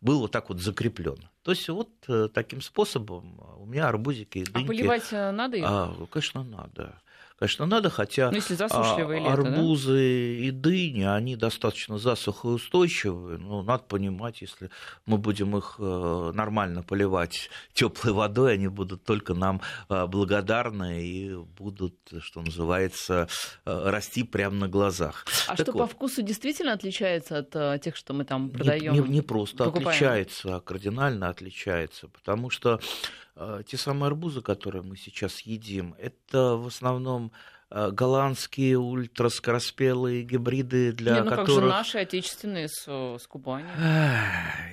[0.00, 1.18] был вот так вот закреплен.
[1.42, 1.88] То есть вот
[2.32, 4.64] таким способом у меня арбузики и дыньки...
[4.64, 5.64] А поливать надо их?
[5.66, 7.00] А, конечно, надо
[7.38, 10.46] конечно, надо, хотя ну, если засушливое лето, арбузы да?
[10.46, 14.70] и дыни, они достаточно засухоустойчивые, но надо понимать, если
[15.06, 21.34] мы будем их э, нормально поливать теплой водой, они будут только нам э, благодарны и
[21.34, 23.28] будут, что называется,
[23.64, 25.26] э, расти прямо на глазах.
[25.46, 25.78] А так что вот.
[25.80, 28.92] по вкусу действительно отличается от тех, что мы там продаем?
[28.92, 29.88] Не, не, не просто покупаем.
[29.88, 32.80] отличается, а кардинально отличается, потому что
[33.66, 41.14] те самые арбузы, которые мы сейчас едим, это в основном Э, голландские ультраскороспелые гибриды для
[41.14, 41.46] Не, ну которых...
[41.46, 43.66] как же наши отечественные с, с Кубани?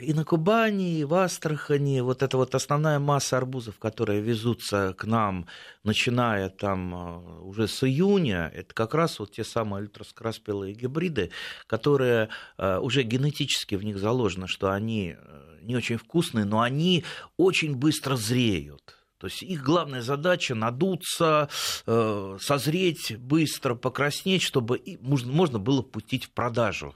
[0.01, 5.05] И на Кубани, и в Астрахани вот эта вот основная масса арбузов, которые везутся к
[5.05, 5.47] нам,
[5.83, 11.31] начиная там э, уже с июня, это как раз вот те самые ультраскороспелые гибриды,
[11.65, 15.15] которые э, уже генетически в них заложено, что они
[15.61, 17.03] не очень вкусные, но они
[17.37, 19.00] очень быстро зреют.
[19.21, 21.47] То есть их главная задача надуться,
[21.85, 26.95] э, созреть быстро, покраснеть, чтобы можно, было пустить в продажу.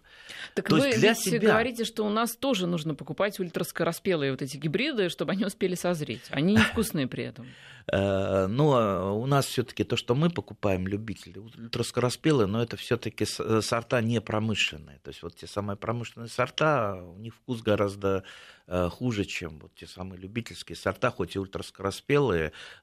[0.56, 1.50] Так То вы есть для ведь себя...
[1.50, 6.24] говорите, что у нас тоже нужно покупать ультраскороспелые вот эти гибриды, чтобы они успели созреть.
[6.32, 7.48] Они невкусные при этом.
[7.88, 13.62] Э, но у нас все-таки то, что мы покупаем, любители, ультраскороспелые, но это все-таки э,
[13.62, 14.98] сорта не промышленные.
[15.04, 18.24] То есть вот те самые промышленные сорта, у них вкус гораздо
[18.68, 22.15] хуже, чем вот те самые любительские сорта, хоть и ультраскороспелые,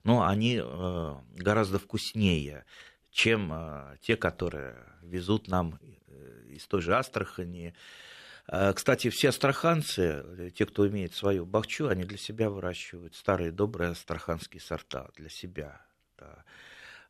[0.04, 0.62] но они
[1.36, 2.64] гораздо вкуснее,
[3.10, 3.52] чем
[4.00, 5.78] те, которые везут нам
[6.48, 7.74] из той же Астрахани,
[8.74, 13.92] кстати, все астраханцы, э, те, кто имеет свою бахчу, они для себя выращивают старые добрые
[13.92, 15.80] астраханские сорта для себя.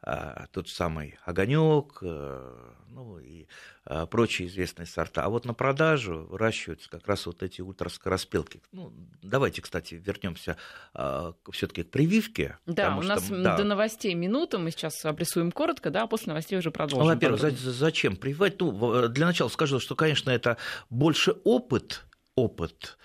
[0.05, 2.55] А, тот самый огонек, э,
[2.89, 3.47] ну и
[3.85, 5.23] а, прочие известные сорта.
[5.23, 8.63] А вот на продажу выращиваются как раз вот эти ультраскороспелки.
[8.73, 8.93] Ну,
[9.23, 10.57] давайте, кстати, вернемся
[11.53, 12.59] все-таки к прививке.
[12.67, 13.57] Да, у нас что, да.
[13.57, 17.07] до новостей минута, мы сейчас обрисуем коротко, да, а после новостей уже продолжим.
[17.07, 18.61] Ну, во-первых, за, зачем прививать?
[18.61, 20.57] Ну, для начала скажу, что, конечно, это
[20.91, 22.99] больше опыт, опыт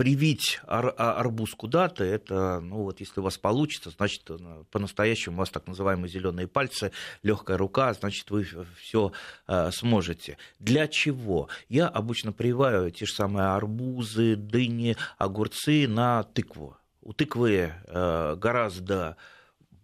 [0.00, 5.36] привить ар- а, арбуз куда-то, это, ну вот если у вас получится, значит, э, по-настоящему
[5.36, 6.90] у вас так называемые зеленые пальцы,
[7.22, 8.46] легкая рука, значит, вы
[8.80, 9.12] все
[9.46, 10.38] э, сможете.
[10.58, 11.50] Для чего?
[11.68, 16.78] Я обычно прививаю те же самые арбузы, дыни, огурцы на тыкву.
[17.02, 19.18] У тыквы э, гораздо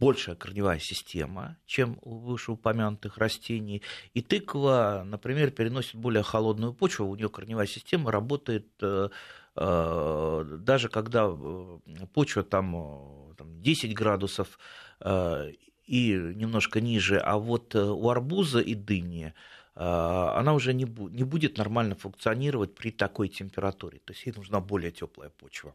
[0.01, 3.83] большая корневая система, чем у вышеупомянутых растений.
[4.15, 8.67] И тыква, например, переносит более холодную почву, у нее корневая система работает
[9.57, 11.79] даже когда э,
[12.13, 14.59] почва там, э, там 10 градусов
[15.87, 19.35] и немножко ниже, а вот у арбуза и дыни
[19.75, 23.99] она уже не, не будет нормально функционировать при такой температуре.
[24.05, 25.75] То есть ей нужна более теплая почва.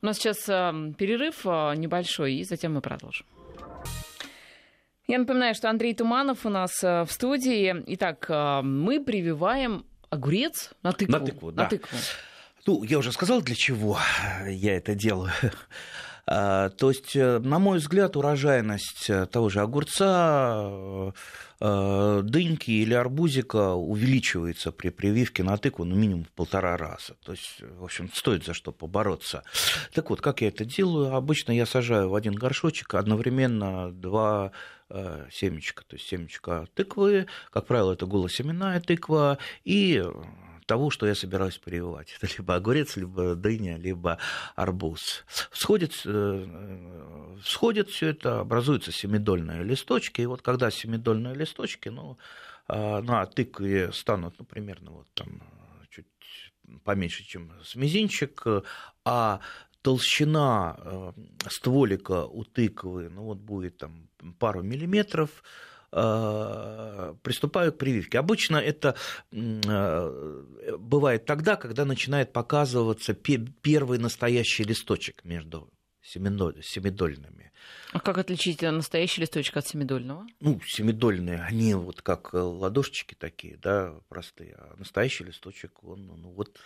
[0.00, 3.26] У нас сейчас перерыв небольшой, и затем мы продолжим.
[5.06, 7.84] Я напоминаю, что Андрей Туманов у нас в студии.
[7.88, 8.30] Итак,
[8.64, 11.12] мы прививаем огурец на тыкву.
[11.12, 11.62] На тыкву, да.
[11.64, 11.98] На тыкву.
[12.66, 13.98] Ну, я уже сказал, для чего
[14.46, 15.32] я это делаю.
[16.26, 21.12] А, то есть, э, на мой взгляд, урожайность э, того же огурца,
[21.60, 27.14] э, дыньки или арбузика увеличивается при прививке на тыкву ну, минимум в полтора раза.
[27.26, 29.42] То есть, в общем, стоит за что побороться.
[29.92, 31.14] Так вот, как я это делаю?
[31.14, 34.52] Обычно я сажаю в один горшочек одновременно два
[35.30, 40.04] семечка, то есть семечка тыквы, как правило, это голосеменная тыква, и
[40.66, 42.14] того, что я собираюсь прививать.
[42.20, 44.18] Это либо огурец, либо дыня, либо
[44.54, 45.24] арбуз.
[45.50, 52.18] Всходит, э, всходит все это, образуются семидольные листочки, и вот когда семидольные листочки, ну,
[52.66, 55.42] а, на тыкве станут, ну, примерно вот там
[55.90, 56.06] чуть
[56.82, 58.42] поменьше, чем с мизинчик,
[59.04, 59.40] а
[59.82, 61.12] толщина э,
[61.50, 64.08] стволика у тыквы, ну вот будет там
[64.38, 65.42] пару миллиметров,
[65.94, 68.18] приступаю к прививке.
[68.18, 68.96] Обычно это
[69.30, 70.44] э,
[70.78, 75.70] бывает тогда, когда начинает показываться первый настоящий листочек между
[76.02, 77.52] семидольными.
[77.92, 80.26] А как отличить настоящий листочек от семидольного?
[80.40, 84.56] Ну, семидольные, они вот как ладошечки такие, да, простые.
[84.58, 86.58] А настоящий листочек, он, ну, вот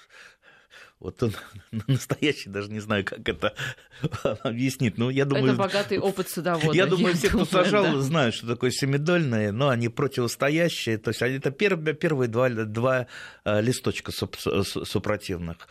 [1.00, 1.32] вот он
[1.86, 3.54] настоящий, даже не знаю, как это
[4.42, 4.98] объяснить.
[4.98, 6.76] Ну, я думаю, это богатый опыт садовода.
[6.76, 8.00] Я думаю, все, кто сажал, да.
[8.00, 10.98] знают, что такое семидольные, но они противостоящие.
[10.98, 13.06] То есть это первые, первые два, два
[13.44, 15.68] э, листочка супротивных.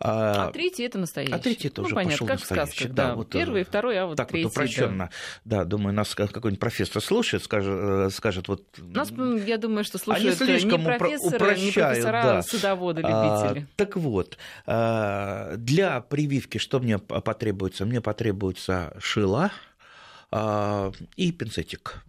[0.00, 1.32] А, а третий это настоящий.
[1.32, 2.72] А третий это ну, уже понятно, пошел как настоящий.
[2.72, 3.08] сказка, да.
[3.08, 3.14] да.
[3.16, 4.44] Вот, Первый, второй, а вот так третий.
[4.44, 5.10] Вот упрощенно.
[5.44, 5.58] Да.
[5.58, 8.64] да, думаю, нас какой-нибудь профессор слушает, скажет, э, скажет вот...
[8.78, 9.10] Нас,
[9.46, 12.38] я думаю, что слушают Они не профессоры, упрощают, не профессора, да.
[12.38, 13.66] а садоводы, любители.
[13.66, 17.84] А, так вот, а, для прививки что мне потребуется?
[17.84, 19.50] Мне потребуется шила
[20.30, 22.04] а, и пинцетик.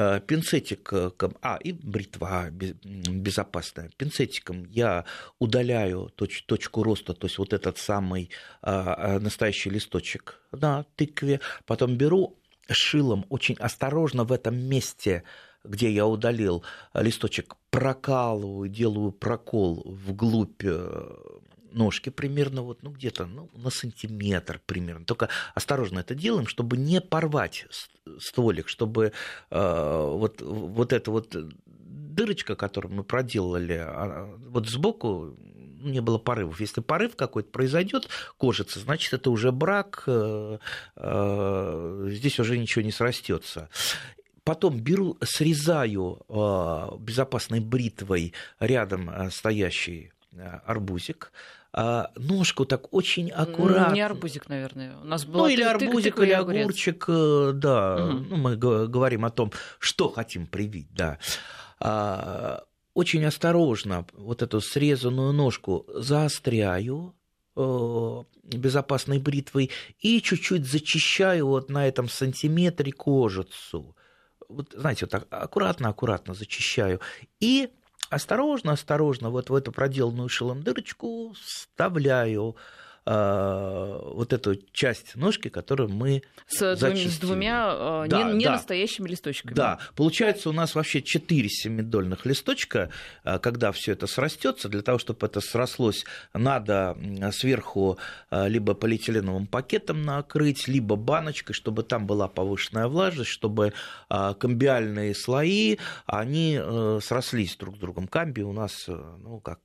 [0.00, 3.90] Э, пинцетиком, а, и бритва безопасная.
[3.96, 5.04] Пинцетиком я
[5.40, 8.30] удаляю точ, точку роста, то есть вот этот самый
[8.62, 12.38] а, а, настоящий листочек на тыкве, потом беру
[12.70, 15.24] шилом очень осторожно в этом месте,
[15.64, 16.62] где я удалил
[16.94, 21.10] листочек, прокалываю, делаю прокол вглубь э,
[21.72, 25.04] ножки примерно вот, ну, где-то ну, на сантиметр примерно.
[25.04, 27.66] Только осторожно это делаем, чтобы не порвать
[28.20, 29.12] стволик, чтобы
[29.50, 35.36] э, вот, вот эта вот дырочка, которую мы проделали, а, вот сбоку
[35.80, 36.60] не было порывов.
[36.60, 40.58] Если порыв какой-то произойдет, кожица, значит, это уже брак, э,
[40.96, 43.68] э, здесь уже ничего не срастется.
[44.44, 50.10] Потом беру, срезаю э, безопасной бритвой рядом стоящий
[50.66, 51.32] арбузик,
[51.72, 53.94] а ножку так очень аккуратно.
[53.94, 54.96] Не арбузик, наверное.
[54.98, 57.96] У нас был ну, или арбузик, тык, или огурчик, да.
[57.96, 58.12] Угу.
[58.30, 61.18] Ну, мы говорим о том, что хотим привить, да.
[61.80, 62.64] А,
[62.94, 67.14] очень осторожно вот эту срезанную ножку заостряю
[67.54, 69.70] э, безопасной бритвой
[70.00, 73.96] и чуть-чуть зачищаю вот на этом сантиметре кожицу.
[74.48, 77.00] Вот, знаете, вот так аккуратно-аккуратно зачищаю.
[77.38, 77.70] И
[78.10, 82.56] осторожно, осторожно вот в эту проделанную шилом дырочку вставляю
[83.08, 87.08] вот эту часть ножки, которую мы с, зачистили.
[87.08, 88.52] с двумя э, да, не, не да.
[88.52, 89.54] настоящими листочками.
[89.54, 92.90] Да, получается у нас вообще 4 семидольных листочка,
[93.24, 96.04] э, когда все это срастется, для того, чтобы это срослось,
[96.34, 96.96] надо
[97.32, 97.98] сверху
[98.30, 103.72] либо полиэтиленовым пакетом накрыть, либо баночкой, чтобы там была повышенная влажность, чтобы
[104.08, 106.60] комбиальные слои, они
[107.00, 108.08] срослись друг с другом.
[108.08, 109.60] Камби у нас, ну, как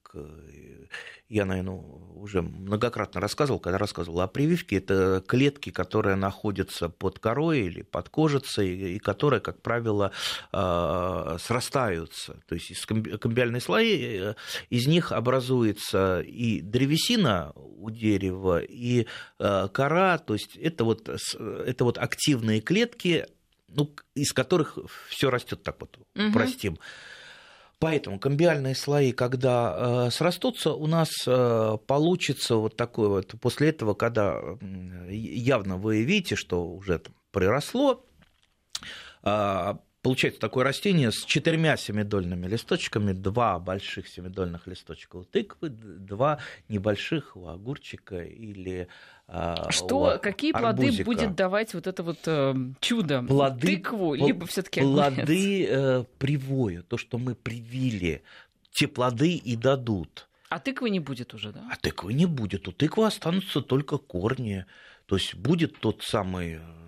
[1.29, 1.81] я, наверное,
[2.15, 8.09] уже многократно рассказывал, когда рассказывал о прививке, это клетки, которые находятся под корой или под
[8.09, 10.11] кожицей, и которые, как правило,
[10.51, 12.39] а, срастаются.
[12.47, 14.35] То есть из комбиальные слои, э,
[14.69, 19.07] из них образуется и древесина у дерева, и
[19.39, 23.25] э, кора, то есть это вот, это вот активные клетки,
[23.67, 24.77] ну, из которых
[25.09, 26.31] все растет так вот, угу.
[26.31, 26.77] простим.
[27.83, 33.93] Поэтому комбиальные слои, когда э, срастутся, у нас э, получится вот такой вот, после этого,
[33.93, 34.39] когда
[35.09, 38.05] явно вы видите, что уже там приросло,
[39.23, 39.73] э,
[40.03, 46.39] получается такое растение с четырьмя семидольными листочками, два больших семидольных листочка у тыквы, два
[46.69, 48.87] небольших у огурчика или
[49.27, 51.05] а, Что, какие плоды арбузика.
[51.05, 53.23] будет давать вот это вот э, чудо?
[53.23, 58.21] Плоды, Тыкву, либо все-таки Плоды э, привою, то, что мы привили,
[58.71, 60.27] те плоды и дадут.
[60.49, 61.67] А тыквы не будет уже, да?
[61.71, 62.67] А тыквы не будет.
[62.67, 64.65] У тыквы останутся только корни.
[65.05, 66.82] То есть будет тот самый э,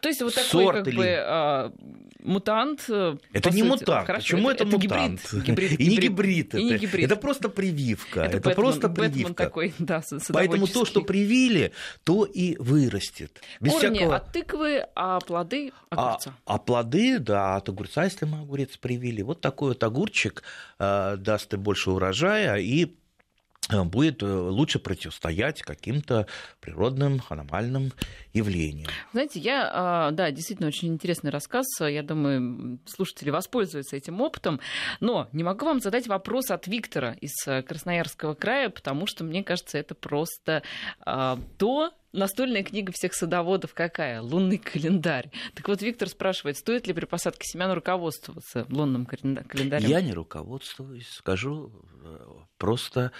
[0.00, 0.96] то есть вот такой как или...
[0.96, 1.72] бы а,
[2.20, 2.84] мутант.
[2.88, 3.68] Э, это не сути.
[3.68, 4.06] мутант.
[4.06, 5.32] Хорошо, Почему это, это, мутант?
[5.32, 6.54] Гибрид, гибрид, и не гибрид.
[6.54, 7.06] И это, не гибрид.
[7.06, 8.20] это просто прививка.
[8.20, 9.28] Это, это Бэтмен, просто прививка.
[9.28, 11.72] Бэтмен такой, да, Поэтому то, что привили,
[12.04, 13.40] то и вырастет.
[13.60, 14.16] Без Корни всякого...
[14.16, 16.34] от тыквы, а плоды огурца.
[16.44, 19.22] А, а плоды, да, от огурца, если мы огурец привили.
[19.22, 20.42] Вот такой вот огурчик
[20.78, 22.94] э, даст и больше урожая, и
[23.68, 26.26] будет э, лучше противостоять каким-то
[26.60, 27.92] природным аномальным
[28.32, 28.90] явлениям.
[29.12, 31.66] Знаете, я, а, да, действительно очень интересный рассказ.
[31.80, 34.60] Я думаю, слушатели воспользуются этим опытом.
[35.00, 39.44] Но не могу вам задать вопрос от Виктора из э, Красноярского края, потому что мне
[39.44, 40.62] кажется, это просто
[41.00, 44.22] а, то, настольная книга всех садоводов какая?
[44.22, 45.30] Лунный календарь.
[45.54, 49.88] Так вот, Виктор спрашивает, стоит ли при посадке семян руководствоваться лунным календарем?
[49.88, 51.72] Я не руководствуюсь, скажу
[52.56, 53.12] просто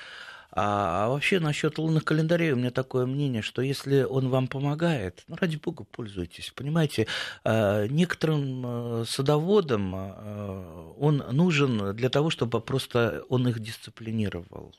[0.60, 5.22] а, а вообще насчет лунных календарей у меня такое мнение, что если он вам помогает,
[5.28, 6.52] ну, ради бога, пользуйтесь.
[6.52, 7.06] Понимаете,
[7.44, 14.74] а, некоторым а, садоводам а, он нужен для того, чтобы просто он их дисциплинировал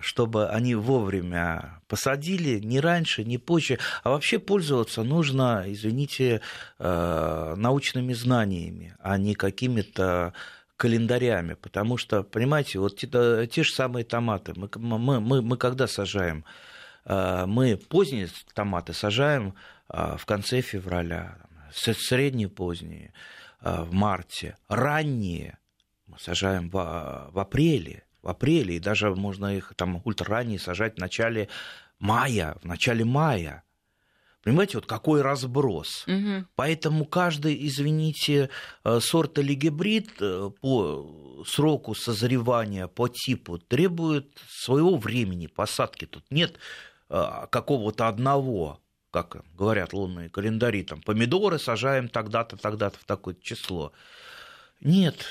[0.00, 3.78] чтобы они вовремя посадили, не раньше, не позже.
[4.02, 6.40] А вообще пользоваться нужно, извините,
[6.80, 10.34] научными знаниями, а не какими-то
[10.78, 13.08] календарями, потому что, понимаете, вот те,
[13.50, 16.44] те же самые томаты, мы, мы, мы, мы когда сажаем?
[17.04, 19.54] А, мы поздние томаты сажаем
[19.88, 21.36] а, в конце февраля,
[21.72, 23.12] средние поздние
[23.60, 25.58] а, в марте, ранние
[26.06, 30.98] мы сажаем в, в апреле, в апреле, и даже можно их там ультраранние сажать в
[30.98, 31.48] начале
[31.98, 33.64] мая, в начале мая–
[34.48, 36.06] Понимаете, вот какой разброс.
[36.06, 36.46] Угу.
[36.56, 38.48] Поэтому каждый, извините,
[38.82, 46.06] э, сорт или гибрид э, по сроку созревания, по типу требует своего времени посадки.
[46.06, 46.56] Тут нет
[47.10, 48.80] э, какого-то одного,
[49.10, 53.92] как говорят лунные календари, там помидоры сажаем тогда-то, тогда-то в такое число.
[54.80, 55.26] Нет,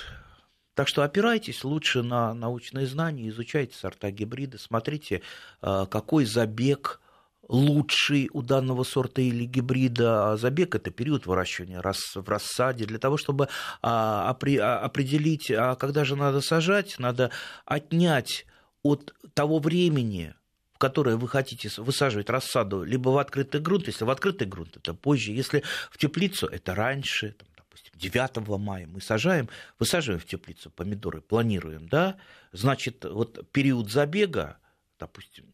[0.76, 5.24] так что опирайтесь лучше на научные знания, изучайте сорта гибрида, смотрите,
[5.60, 7.02] какой забег
[7.48, 10.32] лучший у данного сорта или гибрида.
[10.32, 12.86] А забег– это период выращивания в рассаде.
[12.86, 13.50] Для того, чтобы
[13.82, 17.32] а, а, определить, когда же надо сажать, надо
[17.66, 18.46] отнять
[18.84, 20.34] от того времени,
[20.74, 24.94] в которое вы хотите высаживать рассаду, либо в открытый грунт, если в открытый грунт, это
[24.94, 30.70] позже, если в теплицу, это раньше, там, допустим, 9 мая мы сажаем, высаживаем в теплицу
[30.70, 32.18] помидоры, планируем, да,
[32.52, 34.58] значит, вот период забега,
[35.00, 35.46] допустим,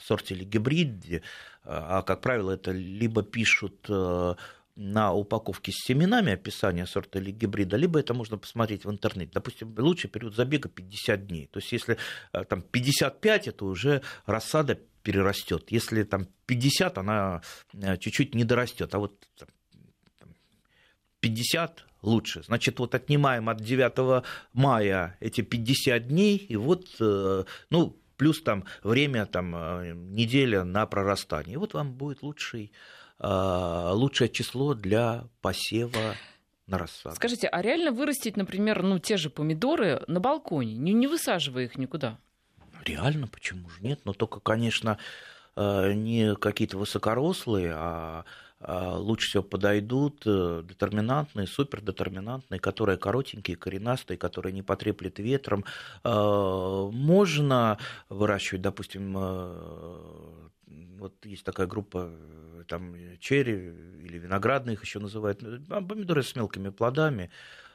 [0.00, 1.22] сорте или гибриде,
[1.64, 4.34] а, как правило, это либо пишут э,
[4.76, 9.32] на упаковке с семенами описание сорта или гибрида, либо это можно посмотреть в интернете.
[9.34, 11.46] Допустим, лучший период забега 50 дней.
[11.48, 11.98] То есть, если
[12.32, 15.70] э, там 55, это уже рассада перерастет.
[15.70, 17.42] Если там 50, она
[17.74, 18.94] э, чуть-чуть не дорастет.
[18.94, 19.22] А вот
[21.20, 22.42] 50 лучше.
[22.42, 29.24] Значит, вот отнимаем от 9 мая эти 50 дней, и вот, ну, плюс там время,
[29.24, 31.54] там, неделя на прорастание.
[31.54, 32.70] И вот вам будет лучший
[33.18, 36.16] а, лучшее число для посева
[36.66, 37.16] на рассаду.
[37.16, 41.78] Скажите, а реально вырастить, например, ну, те же помидоры на балконе, не, не высаживая их
[41.78, 42.18] никуда?
[42.84, 44.00] Реально, почему же нет?
[44.04, 44.98] Но только, конечно,
[45.56, 48.24] э, не какие-то высокорослые, а
[48.60, 55.64] лучше всего подойдут э, детерминантные, супердетерминантные, которые коротенькие, коренастые, которые не потреплет ветром.
[56.04, 59.16] Э, можно выращивать, допустим,
[61.00, 63.72] вот есть такая группа, э, там черри
[64.04, 67.30] или виноградные их еще называют, э, а, помидоры с мелкими плодами.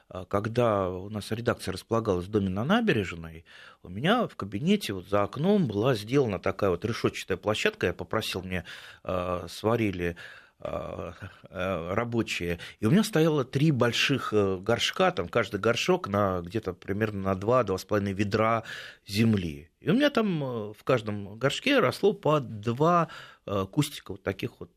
[0.07, 3.43] А когда у нас редакция располагалась в доме на набережной,
[3.81, 7.87] у меня в кабинете вот за окном была сделана такая вот решетчатая площадка.
[7.87, 8.63] Я попросил, мне
[9.03, 10.15] э, сварили Э, э,
[10.59, 12.59] рабочие.
[12.79, 17.37] И у меня стояло три больших э, горшка, там каждый горшок на где-то примерно на
[17.37, 18.63] 2-2,5 ведра
[19.05, 19.69] земли.
[19.81, 23.09] И у меня там в каждом горшке росло по два
[23.71, 24.71] кустика вот таких вот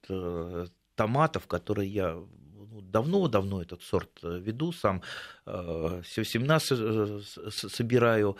[0.94, 5.02] томатов, которые я ну, давно-давно этот сорт веду, сам
[5.46, 8.36] семена собираю.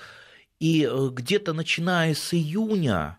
[0.61, 3.18] И где-то начиная с июня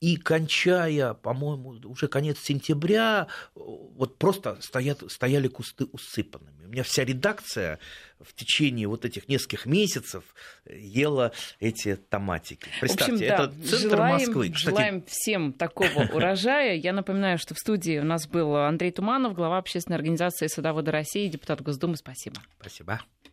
[0.00, 6.66] и кончая, по-моему, уже конец сентября, вот просто стоят, стояли кусты усыпанными.
[6.66, 7.78] У меня вся редакция
[8.20, 10.24] в течение вот этих нескольких месяцев
[10.68, 12.68] ела эти томатики.
[12.80, 14.50] Представьте, общем, да, это центр желаем, Москвы.
[14.50, 14.74] Кстати...
[14.74, 16.74] Желаем всем такого урожая.
[16.74, 21.28] Я напоминаю, что в студии у нас был Андрей Туманов, глава общественной организации «Садоводы России»,
[21.28, 21.96] депутат Госдумы.
[21.96, 22.36] Спасибо.
[22.60, 23.00] Спасибо.